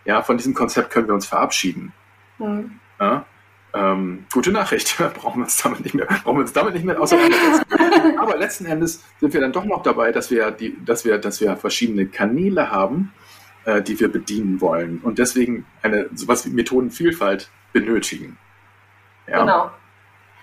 Ja, 0.05 0.21
von 0.21 0.37
diesem 0.37 0.53
Konzept 0.53 0.91
können 0.91 1.07
wir 1.07 1.15
uns 1.15 1.25
verabschieden. 1.25 1.95
Mhm. 2.37 2.81
Ja? 3.01 3.25
Ähm, 3.73 4.27
gute 4.33 4.51
Nachricht, 4.51 4.97
brauchen 5.15 5.41
wir 5.41 5.45
uns 5.45 5.63
damit 5.63 5.81
nicht 5.81 5.95
mehr, 5.95 6.07
brauchen 6.07 6.37
wir 6.37 6.43
uns 6.43 6.53
damit 6.53 6.75
nicht 6.75 6.85
mehr 6.85 7.01
auseinandersetzen. 7.01 7.65
Aber 8.19 8.37
letzten 8.37 8.67
Endes 8.67 9.05
sind 9.21 9.33
wir 9.33 9.41
dann 9.41 9.53
doch 9.53 9.65
noch 9.65 9.83
dabei, 9.83 10.13
dass 10.13 10.31
wir 10.31 10.51
die, 10.51 10.77
dass 10.85 11.05
wir, 11.05 11.19
dass 11.19 11.41
wir 11.41 11.57
verschiedene 11.57 12.07
Kanäle 12.07 12.71
haben, 12.71 13.13
äh, 13.65 13.81
die 13.81 13.99
wir 14.01 14.11
bedienen 14.11 14.61
wollen 14.61 15.01
und 15.03 15.19
deswegen 15.19 15.67
eine 15.83 16.09
sowas 16.15 16.47
wie 16.47 16.51
Methodenvielfalt 16.51 17.51
benötigen. 17.73 18.39
Ja. 19.27 19.41
Genau. 19.41 19.71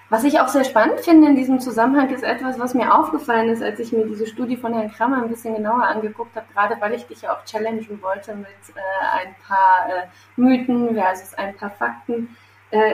Was 0.09 0.23
ich 0.23 0.39
auch 0.39 0.47
sehr 0.47 0.63
spannend 0.63 1.01
finde 1.01 1.27
in 1.27 1.35
diesem 1.35 1.59
Zusammenhang 1.59 2.09
ist 2.11 2.23
etwas, 2.23 2.57
was 2.57 2.73
mir 2.73 2.95
aufgefallen 2.95 3.49
ist, 3.49 3.61
als 3.61 3.77
ich 3.79 3.91
mir 3.91 4.05
diese 4.05 4.25
Studie 4.25 4.55
von 4.55 4.73
Herrn 4.73 4.89
Krammer 4.89 5.21
ein 5.21 5.27
bisschen 5.27 5.53
genauer 5.53 5.83
angeguckt 5.83 6.33
habe, 6.37 6.45
gerade 6.53 6.77
weil 6.79 6.93
ich 6.93 7.05
dich 7.07 7.23
ja 7.23 7.33
auch 7.33 7.43
challengen 7.43 8.01
wollte 8.01 8.33
mit 8.33 8.47
äh, 8.47 9.17
ein 9.25 9.35
paar 9.45 9.89
äh, 9.89 10.07
Mythen 10.37 10.95
versus 10.95 11.33
ein 11.33 11.57
paar 11.57 11.71
Fakten 11.71 12.37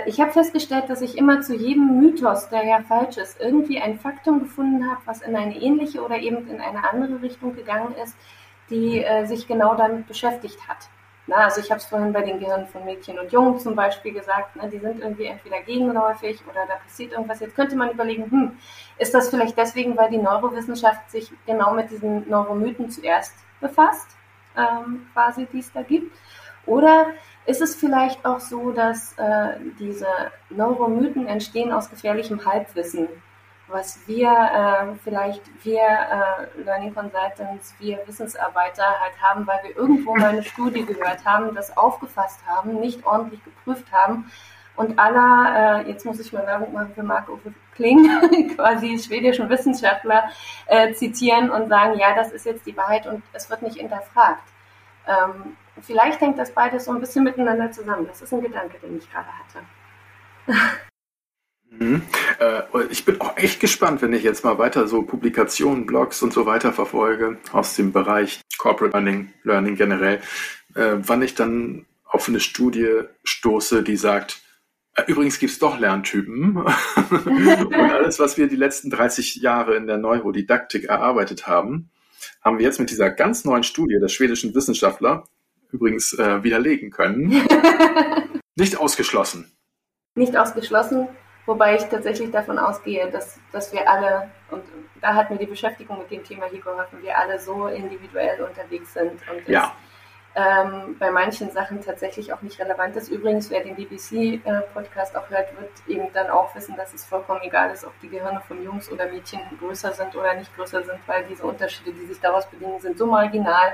ich 0.05 0.21
habe 0.21 0.31
festgestellt, 0.31 0.87
dass 0.87 1.01
ich 1.01 1.17
immer 1.17 1.41
zu 1.41 1.55
jedem 1.55 1.99
Mythos, 1.99 2.47
der 2.49 2.63
ja 2.63 2.81
falsch 2.81 3.17
ist, 3.17 3.41
irgendwie 3.41 3.81
ein 3.81 3.97
Faktum 3.97 4.41
gefunden 4.41 4.87
habe, 4.87 5.01
was 5.05 5.21
in 5.21 5.35
eine 5.35 5.59
ähnliche 5.59 6.03
oder 6.03 6.17
eben 6.17 6.47
in 6.47 6.61
eine 6.61 6.87
andere 6.87 7.21
Richtung 7.23 7.55
gegangen 7.55 7.95
ist, 8.03 8.15
die 8.69 9.03
äh, 9.03 9.25
sich 9.25 9.47
genau 9.47 9.75
damit 9.75 10.07
beschäftigt 10.07 10.67
hat. 10.67 10.89
Na, 11.25 11.37
also 11.37 11.61
ich 11.61 11.71
habe 11.71 11.79
es 11.79 11.85
vorhin 11.85 12.11
bei 12.11 12.21
den 12.21 12.39
Gehirnen 12.39 12.67
von 12.67 12.83
Mädchen 12.83 13.17
und 13.17 13.31
Jungen 13.31 13.57
zum 13.57 13.75
Beispiel 13.75 14.13
gesagt, 14.13 14.57
ne, 14.57 14.69
die 14.69 14.79
sind 14.79 14.99
irgendwie 14.99 15.25
entweder 15.25 15.61
gegenläufig 15.61 16.41
oder 16.49 16.65
da 16.67 16.75
passiert 16.75 17.13
irgendwas. 17.13 17.39
Jetzt 17.39 17.55
könnte 17.55 17.77
man 17.77 17.91
überlegen, 17.91 18.29
hm, 18.29 18.57
ist 18.97 19.13
das 19.13 19.29
vielleicht 19.29 19.57
deswegen, 19.57 19.95
weil 19.95 20.09
die 20.09 20.17
Neurowissenschaft 20.17 21.09
sich 21.09 21.31
genau 21.45 21.73
mit 21.73 21.89
diesen 21.91 22.29
Neuromythen 22.29 22.89
zuerst 22.89 23.33
befasst, 23.61 24.07
ähm, 24.57 25.07
quasi, 25.13 25.47
die 25.51 25.59
es 25.59 25.71
da 25.71 25.81
gibt? 25.81 26.13
Oder 26.65 27.07
ist 27.45 27.61
es 27.61 27.75
vielleicht 27.75 28.25
auch 28.25 28.39
so, 28.39 28.71
dass 28.71 29.13
äh, 29.17 29.57
diese 29.79 30.07
Neuromythen 30.49 31.27
entstehen 31.27 31.71
aus 31.71 31.89
gefährlichem 31.89 32.45
Halbwissen, 32.45 33.07
was 33.67 33.99
wir 34.07 34.29
äh, 34.29 34.95
vielleicht, 35.03 35.41
wir 35.63 35.81
äh, 35.81 36.61
Learning 36.63 36.93
Consultants, 36.93 37.73
wir 37.79 37.99
Wissensarbeiter 38.05 38.85
halt 39.01 39.21
haben, 39.21 39.47
weil 39.47 39.59
wir 39.63 39.75
irgendwo 39.75 40.15
mal 40.15 40.29
eine 40.29 40.43
Studie 40.43 40.85
gehört 40.85 41.25
haben, 41.25 41.55
das 41.55 41.75
aufgefasst 41.75 42.39
haben, 42.45 42.79
nicht 42.79 43.05
ordentlich 43.05 43.43
geprüft 43.43 43.91
haben 43.91 44.31
und 44.75 44.97
aller, 44.97 45.83
äh, 45.85 45.89
jetzt 45.89 46.05
muss 46.05 46.19
ich 46.19 46.33
mal 46.33 46.45
Werbung 46.47 46.73
machen 46.73 46.93
für 46.95 47.03
Marc-Uwe 47.03 47.53
Kling, 47.75 48.55
quasi 48.55 48.97
schwedischen 48.99 49.49
Wissenschaftler, 49.49 50.29
äh, 50.67 50.93
zitieren 50.93 51.49
und 51.49 51.69
sagen, 51.69 51.97
ja, 51.99 52.15
das 52.15 52.31
ist 52.31 52.45
jetzt 52.45 52.65
die 52.65 52.75
Wahrheit 52.75 53.05
und 53.05 53.23
es 53.33 53.49
wird 53.49 53.61
nicht 53.61 53.77
hinterfragt. 53.77 54.43
Ähm, 55.07 55.57
vielleicht 55.81 56.21
hängt 56.21 56.37
das 56.37 56.51
beides 56.51 56.85
so 56.85 56.91
ein 56.91 56.99
bisschen 56.99 57.23
miteinander 57.23 57.71
zusammen. 57.71 58.07
Das 58.07 58.21
ist 58.21 58.33
ein 58.33 58.41
Gedanke, 58.41 58.77
den 58.79 58.97
ich 58.97 59.11
gerade 59.11 59.27
hatte. 59.27 59.65
Mhm. 61.79 62.03
Äh, 62.39 62.61
ich 62.91 63.03
bin 63.03 63.19
auch 63.19 63.35
echt 63.35 63.59
gespannt, 63.59 64.03
wenn 64.03 64.13
ich 64.13 64.21
jetzt 64.21 64.43
mal 64.43 64.59
weiter 64.59 64.87
so 64.87 65.01
Publikationen, 65.01 65.87
Blogs 65.87 66.21
und 66.21 66.31
so 66.31 66.45
weiter 66.45 66.71
verfolge 66.71 67.39
aus 67.51 67.75
dem 67.75 67.91
Bereich 67.91 68.41
Corporate 68.59 68.95
Learning, 68.95 69.33
Learning 69.43 69.75
generell, 69.75 70.21
äh, 70.75 70.97
wann 70.97 71.23
ich 71.23 71.33
dann 71.33 71.87
auf 72.05 72.27
eine 72.27 72.39
Studie 72.39 73.01
stoße, 73.23 73.81
die 73.81 73.97
sagt, 73.97 74.41
äh, 74.95 75.03
Übrigens 75.07 75.39
gibt 75.39 75.51
es 75.51 75.59
doch 75.59 75.79
Lerntypen. 75.79 76.57
und 77.09 77.73
alles, 77.73 78.19
was 78.19 78.37
wir 78.37 78.47
die 78.47 78.55
letzten 78.55 78.89
30 78.89 79.35
Jahre 79.37 79.75
in 79.75 79.87
der 79.87 79.97
Neurodidaktik 79.97 80.85
erarbeitet 80.85 81.47
haben, 81.47 81.89
haben 82.41 82.59
wir 82.59 82.65
jetzt 82.65 82.79
mit 82.79 82.89
dieser 82.89 83.09
ganz 83.09 83.45
neuen 83.45 83.63
Studie 83.63 83.99
des 83.99 84.13
schwedischen 84.13 84.53
Wissenschaftler 84.53 85.23
übrigens 85.73 86.13
äh, 86.13 86.43
widerlegen 86.43 86.91
können. 86.91 87.29
Nicht 88.55 88.77
ausgeschlossen. 88.77 89.51
Nicht 90.15 90.37
ausgeschlossen, 90.37 91.07
wobei 91.45 91.75
ich 91.75 91.83
tatsächlich 91.85 92.31
davon 92.31 92.59
ausgehe, 92.59 93.09
dass, 93.09 93.39
dass 93.51 93.73
wir 93.73 93.89
alle, 93.89 94.29
und 94.51 94.63
da 95.01 95.15
hat 95.15 95.31
mir 95.31 95.37
die 95.37 95.47
Beschäftigung 95.47 95.97
mit 95.97 96.11
dem 96.11 96.23
Thema 96.23 96.45
hier 96.45 96.61
geholfen, 96.61 96.99
wir 97.01 97.17
alle 97.17 97.39
so 97.39 97.67
individuell 97.67 98.41
unterwegs 98.41 98.93
sind 98.93 99.19
und 99.29 99.47
ja 99.47 99.73
ähm, 100.35 100.95
bei 100.97 101.11
manchen 101.11 101.51
Sachen 101.51 101.81
tatsächlich 101.81 102.33
auch 102.33 102.41
nicht 102.41 102.59
relevant 102.59 102.95
ist. 102.95 103.09
Übrigens, 103.09 103.49
wer 103.49 103.63
den 103.63 103.75
BBC-Podcast 103.75 105.15
auch 105.15 105.29
hört, 105.29 105.49
wird 105.59 105.71
eben 105.87 106.11
dann 106.13 106.29
auch 106.29 106.55
wissen, 106.55 106.75
dass 106.75 106.93
es 106.93 107.05
vollkommen 107.05 107.41
egal 107.43 107.71
ist, 107.71 107.85
ob 107.85 107.93
die 108.01 108.09
Gehirne 108.09 108.41
von 108.47 108.63
Jungs 108.63 108.91
oder 108.91 109.07
Mädchen 109.07 109.41
größer 109.59 109.93
sind 109.93 110.15
oder 110.15 110.33
nicht 110.33 110.55
größer 110.55 110.83
sind, 110.83 110.99
weil 111.05 111.23
diese 111.29 111.43
Unterschiede, 111.43 111.91
die 111.93 112.05
sich 112.05 112.19
daraus 112.19 112.47
bedingen, 112.47 112.79
sind 112.79 112.97
so 112.97 113.05
marginal, 113.05 113.73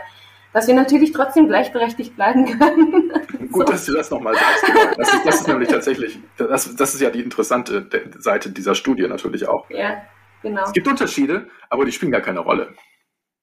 dass 0.53 0.67
wir 0.67 0.75
natürlich 0.75 1.11
trotzdem 1.11 1.47
gleichberechtigt 1.47 2.15
bleiben 2.15 2.45
können. 2.59 3.11
Gut, 3.51 3.67
so. 3.67 3.71
dass 3.71 3.85
du 3.85 3.93
das 3.93 4.09
nochmal 4.09 4.35
sagst. 4.35 4.97
Das, 4.97 5.13
ist, 5.13 5.25
das 5.25 5.35
ist 5.41 5.47
nämlich 5.47 5.69
tatsächlich, 5.69 6.19
das, 6.37 6.75
das 6.75 6.93
ist 6.93 7.01
ja 7.01 7.09
die 7.09 7.21
interessante 7.21 7.87
Seite 8.17 8.49
dieser 8.49 8.75
Studie 8.75 9.07
natürlich 9.07 9.47
auch. 9.47 9.69
Ja, 9.69 10.01
genau. 10.41 10.63
Es 10.63 10.73
gibt 10.73 10.87
Unterschiede, 10.87 11.47
aber 11.69 11.85
die 11.85 11.91
spielen 11.91 12.11
gar 12.11 12.21
keine 12.21 12.39
Rolle. 12.39 12.73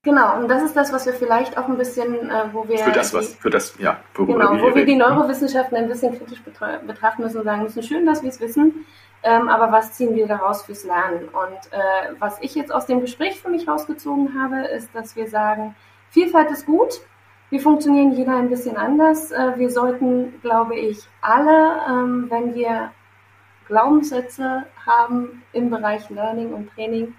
Genau, 0.02 0.38
und 0.38 0.48
das 0.48 0.62
ist 0.62 0.76
das, 0.76 0.92
was 0.92 1.04
wir 1.04 1.14
vielleicht 1.14 1.58
auch 1.58 1.66
ein 1.66 1.76
bisschen, 1.76 2.30
äh, 2.30 2.44
wo 2.52 2.68
wir. 2.68 2.78
Für 2.78 2.92
das, 2.92 3.12
was, 3.12 3.34
für 3.34 3.50
das, 3.50 3.76
ja, 3.78 3.98
genau, 4.14 4.52
wir 4.52 4.62
wo 4.62 4.72
wir 4.72 4.86
die 4.86 4.94
Neurowissenschaften 4.94 5.76
ein 5.76 5.88
bisschen 5.88 6.16
kritisch 6.16 6.40
betrachten 6.42 7.22
müssen 7.22 7.38
und 7.38 7.44
sagen 7.44 7.64
müssen, 7.64 7.82
schön, 7.82 8.06
dass 8.06 8.22
wir 8.22 8.30
es 8.30 8.40
wissen, 8.40 8.86
ähm, 9.24 9.48
aber 9.48 9.72
was 9.72 9.94
ziehen 9.94 10.14
wir 10.14 10.28
daraus 10.28 10.62
fürs 10.62 10.84
Lernen? 10.84 11.28
Und 11.28 11.72
äh, 11.72 12.14
was 12.20 12.40
ich 12.40 12.54
jetzt 12.54 12.72
aus 12.72 12.86
dem 12.86 13.00
Gespräch 13.00 13.40
für 13.40 13.48
mich 13.48 13.66
rausgezogen 13.66 14.40
habe, 14.40 14.68
ist, 14.68 14.94
dass 14.94 15.16
wir 15.16 15.28
sagen, 15.28 15.74
Vielfalt 16.16 16.50
ist 16.50 16.64
gut, 16.64 17.02
wir 17.50 17.60
funktionieren 17.60 18.12
jeder 18.12 18.36
ein 18.36 18.48
bisschen 18.48 18.78
anders. 18.78 19.32
Äh, 19.32 19.58
wir 19.58 19.68
sollten, 19.68 20.40
glaube 20.40 20.74
ich, 20.74 21.06
alle, 21.20 21.82
ähm, 21.86 22.30
wenn 22.30 22.54
wir 22.54 22.90
Glaubenssätze 23.66 24.64
haben 24.86 25.42
im 25.52 25.68
Bereich 25.68 26.08
Learning 26.08 26.54
und 26.54 26.70
Training, 26.70 27.14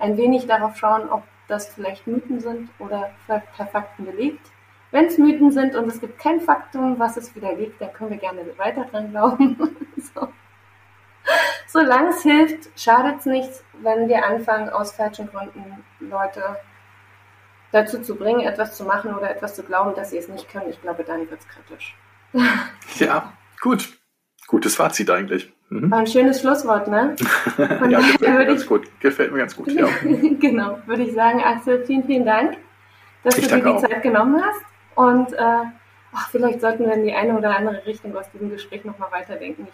ein 0.00 0.16
wenig 0.16 0.48
darauf 0.48 0.76
schauen, 0.76 1.08
ob 1.10 1.22
das 1.46 1.68
vielleicht 1.72 2.08
Mythen 2.08 2.40
sind 2.40 2.70
oder 2.80 3.12
per 3.28 3.66
Fakten 3.68 4.04
belegt. 4.04 4.44
Wenn 4.90 5.04
es 5.04 5.16
Mythen 5.16 5.52
sind 5.52 5.76
und 5.76 5.86
es 5.86 6.00
gibt 6.00 6.18
kein 6.18 6.40
Faktum, 6.40 6.98
was 6.98 7.16
es 7.16 7.32
widerlegt, 7.36 7.80
dann 7.80 7.92
können 7.92 8.10
wir 8.10 8.16
gerne 8.16 8.40
weiter 8.56 8.84
dran 8.86 9.12
glauben. 9.12 9.76
so. 10.12 10.26
Solange 11.68 12.08
es 12.08 12.22
hilft, 12.24 12.68
schadet 12.74 13.20
es 13.20 13.26
nichts, 13.26 13.64
wenn 13.74 14.08
wir 14.08 14.26
anfangen, 14.26 14.70
aus 14.70 14.90
falschen 14.90 15.28
Gründen 15.28 15.84
Leute 16.00 16.56
dazu 17.72 18.00
zu 18.00 18.16
bringen, 18.16 18.40
etwas 18.40 18.76
zu 18.76 18.84
machen 18.84 19.14
oder 19.14 19.30
etwas 19.30 19.54
zu 19.54 19.62
glauben, 19.62 19.94
dass 19.94 20.10
sie 20.10 20.18
es 20.18 20.28
nicht 20.28 20.50
können. 20.50 20.70
Ich 20.70 20.80
glaube, 20.82 21.04
dann 21.04 21.30
wird 21.30 21.40
es 21.40 21.48
kritisch. 21.48 21.96
ja, 22.98 23.32
gut. 23.60 23.88
Gutes 24.46 24.74
Fazit 24.74 25.08
eigentlich. 25.10 25.52
Mhm. 25.68 25.90
War 25.90 26.00
ein 26.00 26.06
schönes 26.08 26.40
Schlusswort, 26.40 26.88
ne? 26.88 27.14
ja, 27.88 28.00
gefällt 28.00 28.38
mir 28.38 28.46
ganz 28.46 28.66
gut. 28.66 28.88
Gefällt 28.98 29.32
mir 29.32 29.38
ganz 29.38 29.54
gut, 29.54 29.70
ja. 29.70 29.86
genau, 30.40 30.80
würde 30.86 31.04
ich 31.04 31.14
sagen, 31.14 31.40
Axel, 31.40 31.84
vielen, 31.86 32.04
vielen 32.04 32.26
Dank, 32.26 32.56
dass 33.22 33.38
ich 33.38 33.46
du 33.46 33.54
dir 33.54 33.62
die 33.62 33.68
auch. 33.68 33.80
Zeit 33.80 34.02
genommen 34.02 34.42
hast. 34.42 34.60
Und 34.96 35.32
äh, 35.34 35.62
ach, 36.12 36.30
vielleicht 36.30 36.60
sollten 36.60 36.86
wir 36.86 36.94
in 36.94 37.04
die 37.04 37.12
eine 37.12 37.38
oder 37.38 37.56
andere 37.56 37.86
Richtung 37.86 38.16
aus 38.16 38.28
diesem 38.32 38.50
Gespräch 38.50 38.84
nochmal 38.84 39.12
weiterdenken. 39.12 39.68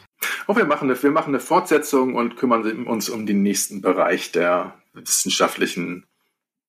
Oh, 0.46 0.54
wir, 0.54 0.66
machen 0.66 0.90
eine, 0.90 1.02
wir 1.02 1.10
machen 1.10 1.30
eine 1.30 1.40
Fortsetzung 1.40 2.14
und 2.14 2.36
kümmern 2.36 2.86
uns 2.86 3.08
um 3.08 3.24
den 3.24 3.42
nächsten 3.42 3.80
Bereich 3.80 4.32
der 4.32 4.74
wissenschaftlichen 4.92 6.04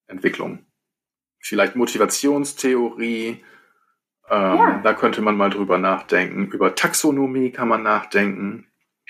Entwicklung. 0.07 0.65
Vielleicht 1.39 1.75
Motivationstheorie, 1.75 3.43
ähm, 4.29 4.57
ja. 4.57 4.81
Da 4.83 4.93
könnte 4.93 5.21
man 5.21 5.37
mal 5.37 5.49
drüber 5.49 5.77
nachdenken. 5.77 6.47
Über 6.47 6.75
Taxonomie 6.75 7.51
kann 7.51 7.67
man 7.67 7.83
nachdenken. 7.83 8.67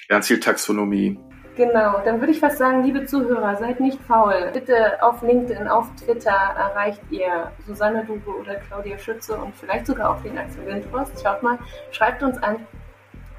Lernzieltaxonomie. 0.09 1.19
Genau, 1.55 2.01
dann 2.05 2.19
würde 2.19 2.31
ich 2.31 2.39
fast 2.39 2.59
sagen, 2.59 2.83
liebe 2.83 3.05
Zuhörer, 3.05 3.55
seid 3.55 3.79
nicht 3.79 3.99
faul. 4.03 4.51
Bitte 4.53 5.01
auf 5.01 5.23
LinkedIn, 5.23 5.67
auf 5.67 5.87
Twitter 5.95 6.29
erreicht 6.29 7.01
ihr 7.09 7.51
Susanne 7.65 8.05
Dube 8.05 8.29
oder 8.29 8.55
Claudia 8.55 8.99
Schütze 8.99 9.35
und 9.35 9.55
vielleicht 9.55 9.87
sogar 9.87 10.11
auch 10.11 10.21
den 10.21 10.37
Axel 10.37 10.67
Windhorst. 10.67 11.19
Schaut 11.23 11.41
mal, 11.41 11.57
schreibt 11.89 12.21
uns 12.21 12.37
an 12.37 12.57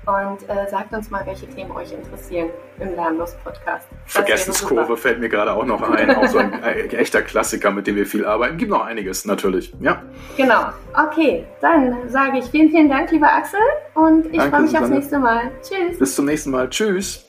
und 0.09 0.49
äh, 0.49 0.69
sagt 0.71 0.95
uns 0.95 1.11
mal, 1.11 1.25
welche 1.27 1.47
Themen 1.47 1.71
euch 1.73 1.93
interessieren 1.93 2.49
im 2.81 2.95
Lernlust-Podcast. 2.95 3.87
Vergessenskurve 4.07 4.97
fällt 4.97 5.21
mir 5.21 5.29
gerade 5.29 5.53
auch 5.53 5.67
noch 5.67 5.83
ein. 5.83 6.17
Auch 6.17 6.27
so 6.29 6.39
ein, 6.39 6.63
ein, 6.63 6.91
echter 6.91 7.21
Klassiker, 7.21 7.71
mit 7.71 7.87
dem 7.87 7.97
wir 7.97 8.07
viel 8.07 8.25
arbeiten. 8.25 8.57
Gibt 8.57 8.71
noch 8.71 8.85
einiges, 8.85 9.27
natürlich. 9.27 9.75
Ja. 9.81 10.03
Genau. 10.37 10.69
Okay, 10.95 11.45
dann 11.61 12.09
sage 12.09 12.39
ich 12.39 12.47
vielen, 12.47 12.71
vielen 12.71 12.89
Dank, 12.89 13.11
lieber 13.11 13.31
Axel. 13.31 13.61
Und 13.95 14.33
ich 14.33 14.41
freue 14.41 14.63
mich 14.63 14.79
aufs 14.79 14.89
nächste 14.89 15.19
Mal. 15.19 15.51
Tschüss. 15.63 15.99
Bis 15.99 16.15
zum 16.15 16.25
nächsten 16.25 16.51
Mal. 16.51 16.71
Tschüss. 16.71 17.28